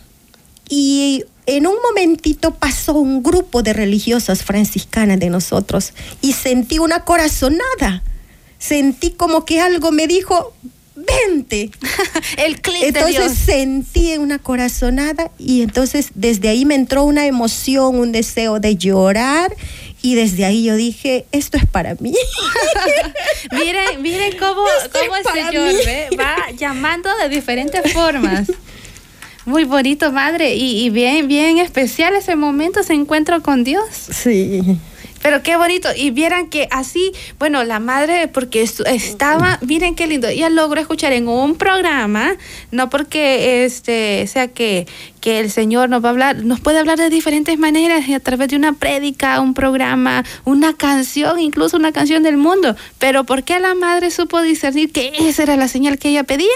[0.68, 7.04] Y en un momentito pasó un grupo de religiosas franciscanas de nosotros y sentí una
[7.04, 8.02] corazonada.
[8.58, 10.54] Sentí como que algo me dijo,
[10.94, 11.70] vente.
[12.38, 13.32] el clic de Entonces Dios.
[13.32, 19.54] sentí una corazonada y entonces desde ahí me entró una emoción, un deseo de llorar
[20.00, 22.14] y desde ahí yo dije, esto es para mí.
[23.52, 25.74] Miren, miren cómo, cómo el Señor
[26.18, 28.50] va llamando de diferentes formas.
[29.44, 30.54] Muy bonito, madre.
[30.54, 33.84] Y, y bien, bien especial ese momento, ese encuentro con Dios.
[33.90, 34.78] Sí.
[35.22, 35.88] Pero qué bonito.
[35.96, 41.12] Y vieran que así, bueno, la madre, porque estaba, miren qué lindo, ella logró escuchar
[41.12, 42.36] en un programa,
[42.72, 44.86] no porque este sea que,
[45.20, 48.20] que el Señor nos va a hablar, nos puede hablar de diferentes maneras, y a
[48.20, 52.74] través de una prédica, un programa, una canción, incluso una canción del mundo.
[52.98, 56.48] Pero ¿por qué la madre supo discernir que esa era la señal que ella pedía?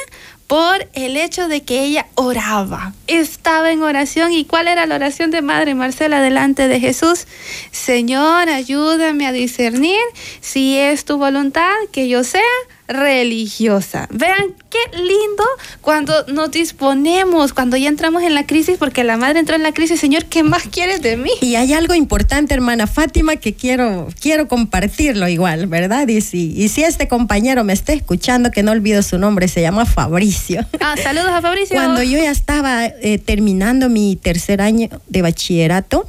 [0.46, 4.32] Por el hecho de que ella oraba, estaba en oración.
[4.32, 7.26] ¿Y cuál era la oración de Madre Marcela delante de Jesús?
[7.72, 10.00] Señor, ayúdame a discernir
[10.40, 12.42] si es tu voluntad que yo sea
[12.88, 14.08] religiosa.
[14.10, 15.44] Vean qué lindo
[15.80, 19.72] cuando nos disponemos, cuando ya entramos en la crisis, porque la madre entró en la
[19.72, 21.30] crisis, Señor, ¿qué más quieres de mí?
[21.40, 26.06] Y hay algo importante, hermana Fátima, que quiero, quiero compartirlo igual, ¿verdad?
[26.08, 29.60] Y si, y si este compañero me está escuchando, que no olvido su nombre, se
[29.60, 30.64] llama Fabricio.
[30.88, 31.74] Ah, saludos a Fabricio.
[31.74, 36.06] Cuando yo ya estaba eh, terminando mi tercer año de bachillerato,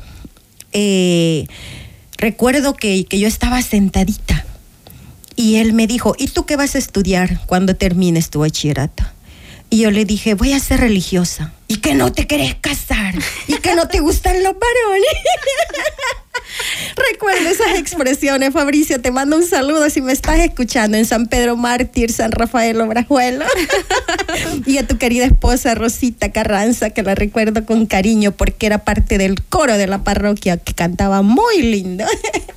[0.71, 1.47] eh,
[2.17, 4.46] recuerdo que, que yo estaba sentadita
[5.37, 9.03] y él me dijo, ¿y tú qué vas a estudiar cuando termines tu bachillerato?
[9.69, 11.53] Y yo le dije, voy a ser religiosa.
[11.67, 13.13] Y que no te querés casar.
[13.47, 15.03] Y que no te gustan los varones.
[17.11, 18.99] Recuerda esas expresiones, Fabricio.
[18.99, 23.45] Te mando un saludo si me estás escuchando en San Pedro Mártir, San Rafael Obrajuelo.
[24.65, 29.19] y a tu querida esposa Rosita Carranza, que la recuerdo con cariño porque era parte
[29.19, 32.05] del coro de la parroquia que cantaba muy lindo.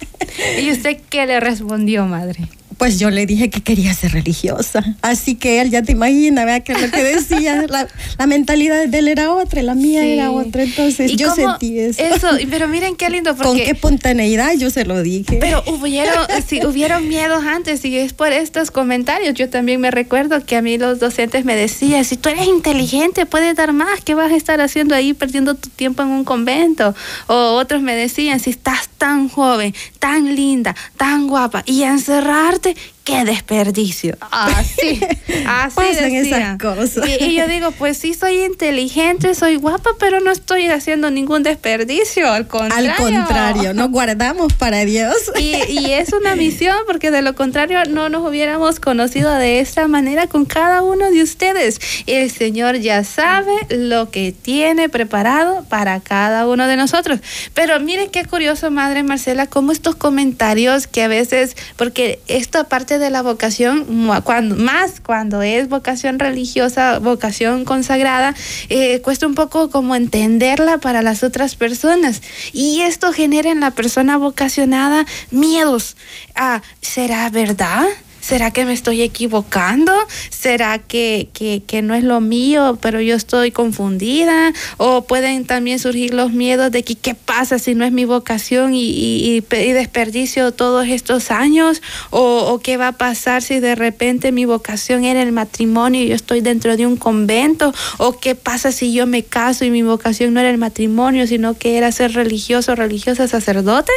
[0.62, 2.48] ¿Y usted qué le respondió, madre?
[2.80, 4.82] Pues yo le dije que quería ser religiosa.
[5.02, 7.86] Así que él ya te imagina, vea que lo que decía, la,
[8.18, 10.12] la, mentalidad de él era otra, la mía sí.
[10.12, 10.62] era otra.
[10.62, 12.02] Entonces yo sentí eso.
[12.02, 13.36] Eso, pero miren qué lindo.
[13.36, 15.36] Porque, Con qué espontaneidad yo se lo dije.
[15.42, 19.34] Pero hubieron, sí, hubieron miedos antes y es por estos comentarios.
[19.34, 23.26] Yo también me recuerdo que a mí los docentes me decían, si tú eres inteligente,
[23.26, 26.94] puedes dar más, ¿qué vas a estar haciendo ahí perdiendo tu tiempo en un convento?
[27.26, 32.99] O otros me decían, si estás tan joven, tan linda, tan guapa y encerrarte, entonces
[33.04, 34.16] qué desperdicio.
[34.30, 35.00] Así,
[35.46, 37.08] así Pasan esas cosas.
[37.08, 41.42] Y, y, yo digo, pues sí soy inteligente, soy guapa, pero no estoy haciendo ningún
[41.42, 42.90] desperdicio, al contrario.
[42.90, 45.14] Al contrario, nos guardamos para Dios.
[45.38, 49.88] Y, y es una misión, porque de lo contrario no nos hubiéramos conocido de esta
[49.88, 51.80] manera con cada uno de ustedes.
[52.06, 57.20] El Señor ya sabe lo que tiene preparado para cada uno de nosotros.
[57.54, 62.89] Pero mire qué curioso, Madre Marcela, cómo estos comentarios que a veces, porque esta parte
[62.98, 68.34] de la vocación, cuando, más cuando es vocación religiosa, vocación consagrada,
[68.68, 72.22] eh, cuesta un poco como entenderla para las otras personas.
[72.52, 75.96] Y esto genera en la persona vocacionada miedos.
[76.34, 77.86] Ah, ¿Será verdad?
[78.20, 79.92] ¿Será que me estoy equivocando?
[80.28, 84.52] ¿Será que, que, que, no es lo mío, pero yo estoy confundida?
[84.76, 88.74] ¿O pueden también surgir los miedos de que qué pasa si no es mi vocación
[88.74, 91.82] y, y, desperdicio todos estos años?
[92.10, 96.08] ¿O, ¿O, qué va a pasar si de repente mi vocación era el matrimonio y
[96.08, 97.72] yo estoy dentro de un convento?
[97.98, 101.56] ¿O qué pasa si yo me caso y mi vocación no era el matrimonio, sino
[101.56, 103.92] que era ser religioso, religiosa, sacerdote?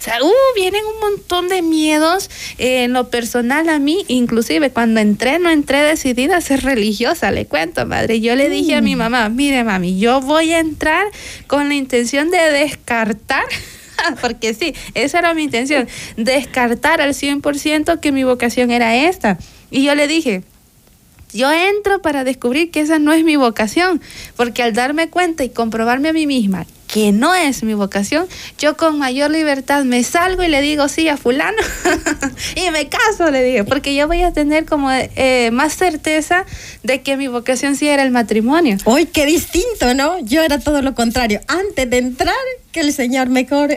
[0.00, 5.00] O sea, uh, vienen un montón de miedos en lo personal a mí, inclusive cuando
[5.00, 8.20] entré, no entré decidida a ser religiosa, le cuento, madre.
[8.20, 8.78] Yo le dije mm.
[8.78, 11.06] a mi mamá, mire, mami, yo voy a entrar
[11.46, 13.44] con la intención de descartar
[14.20, 19.38] porque sí, esa era mi intención, descartar al 100% que mi vocación era esta.
[19.70, 20.42] Y yo le dije,
[21.32, 24.00] yo entro para descubrir que esa no es mi vocación,
[24.36, 28.26] porque al darme cuenta y comprobarme a mí misma que no es mi vocación,
[28.58, 31.58] yo con mayor libertad me salgo y le digo sí a fulano
[32.56, 36.44] y me caso, le digo, porque yo voy a tener como eh, más certeza
[36.82, 38.76] de que mi vocación sí era el matrimonio.
[38.84, 40.18] Uy, qué distinto, ¿no?
[40.20, 41.40] Yo era todo lo contrario.
[41.46, 42.34] Antes de entrar,
[42.72, 43.76] que el Señor me cobre.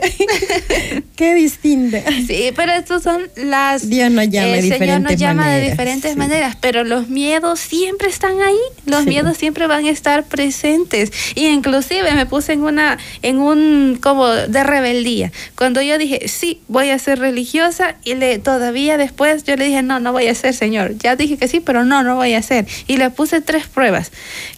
[1.16, 1.98] qué distinto.
[2.28, 3.90] Sí, pero estos son las...
[3.90, 6.18] Dios nos llama, el de Señor nos llama maneras, de diferentes sí.
[6.18, 9.10] maneras, pero los miedos siempre están ahí, los Sí.
[9.10, 11.12] miedos siempre van a estar presentes.
[11.36, 15.32] Y inclusive me puse en una, en un como de rebeldía.
[15.56, 19.82] Cuando yo dije, sí, voy a ser religiosa, y le todavía después yo le dije,
[19.82, 20.98] no, no voy a ser, Señor.
[20.98, 22.66] Ya dije que sí, pero no, no voy a ser.
[22.88, 24.12] Y le puse tres pruebas.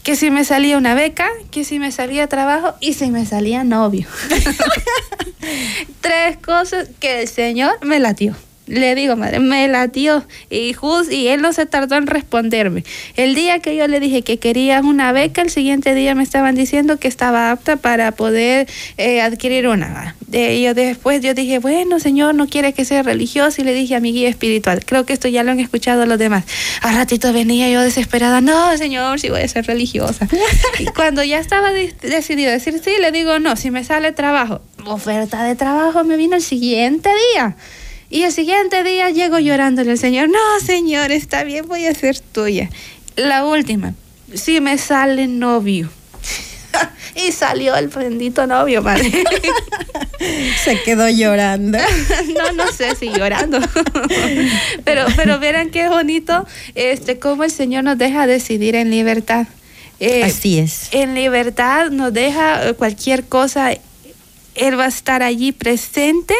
[0.03, 3.63] Que si me salía una beca, que si me salía trabajo y si me salía
[3.63, 4.07] novio.
[6.01, 8.35] tres cosas que el Señor me latió.
[8.67, 12.83] Le digo, madre, me latió y, just, y él no se tardó en responderme.
[13.15, 16.55] El día que yo le dije que quería una beca, el siguiente día me estaban
[16.55, 20.15] diciendo que estaba apta para poder eh, adquirir una.
[20.27, 23.95] De, yo después yo dije, bueno, señor, no quiere que sea religioso y le dije
[23.95, 24.83] a mi guía espiritual.
[24.83, 26.45] Creo que esto ya lo han escuchado los demás.
[26.81, 30.27] Al ratito venía yo desesperada, no, señor, si voy a ser religiosa.
[30.79, 34.11] y cuando ya estaba de decidido a decir sí, le digo, no, si me sale
[34.11, 37.55] trabajo, oferta de trabajo me vino el siguiente día.
[38.09, 42.19] Y el siguiente día llego llorándole al Señor, no, Señor, está bien, voy a ser
[42.19, 42.69] tuya.
[43.15, 43.95] La última,
[44.33, 45.89] si me sale novio.
[47.15, 49.11] y salió el bendito novio, madre.
[50.63, 51.77] Se quedó llorando.
[52.37, 53.59] no, no sé si llorando.
[54.83, 59.47] pero, pero verán qué bonito este, cómo el Señor nos deja decidir en libertad.
[59.99, 60.89] Eh, Así es.
[60.91, 63.71] En libertad nos deja cualquier cosa
[64.55, 66.35] Él va a estar allí presente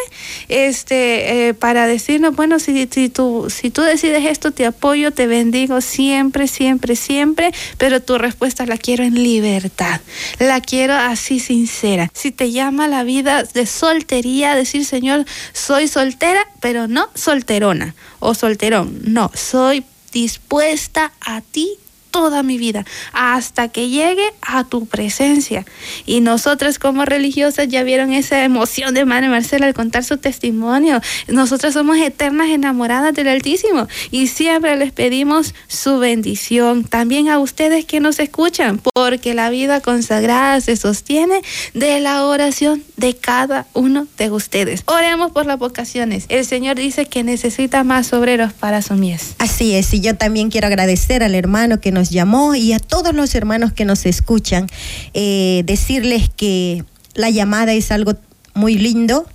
[0.47, 5.27] este, eh, para decirnos, bueno, si, si, tú, si tú decides esto, te apoyo, te
[5.27, 10.01] bendigo siempre, siempre, siempre, pero tu respuesta la quiero en libertad,
[10.39, 12.09] la quiero así sincera.
[12.13, 18.33] Si te llama la vida de soltería, decir, Señor, soy soltera, pero no solterona o
[18.33, 21.77] solterón, no, soy dispuesta a ti
[22.15, 25.65] toda mi vida hasta que llegue a tu presencia.
[26.05, 31.01] Y nosotras como religiosas ya vieron esa emoción de Madre Marcela al contar su testimonio.
[31.27, 36.85] Nosotras somos eternas enamoradas del Altísimo y siempre les pedimos su bendición.
[36.85, 41.41] También a ustedes que nos escuchan, porque la vida consagrada se sostiene
[41.73, 44.83] de la oración de cada uno de ustedes.
[44.85, 46.27] Oremos por las vocaciones.
[46.29, 49.35] El Señor dice que necesita más obreros para su mies.
[49.39, 53.35] Así es, y yo también quiero agradecer al hermano que llamó y a todos los
[53.35, 54.67] hermanos que nos escuchan,
[55.13, 56.83] eh, decirles que
[57.13, 58.13] la llamada es algo
[58.53, 59.25] muy lindo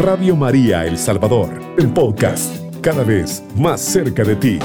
[0.00, 4.58] Radio María El Salvador, el podcast, cada vez más cerca de ti.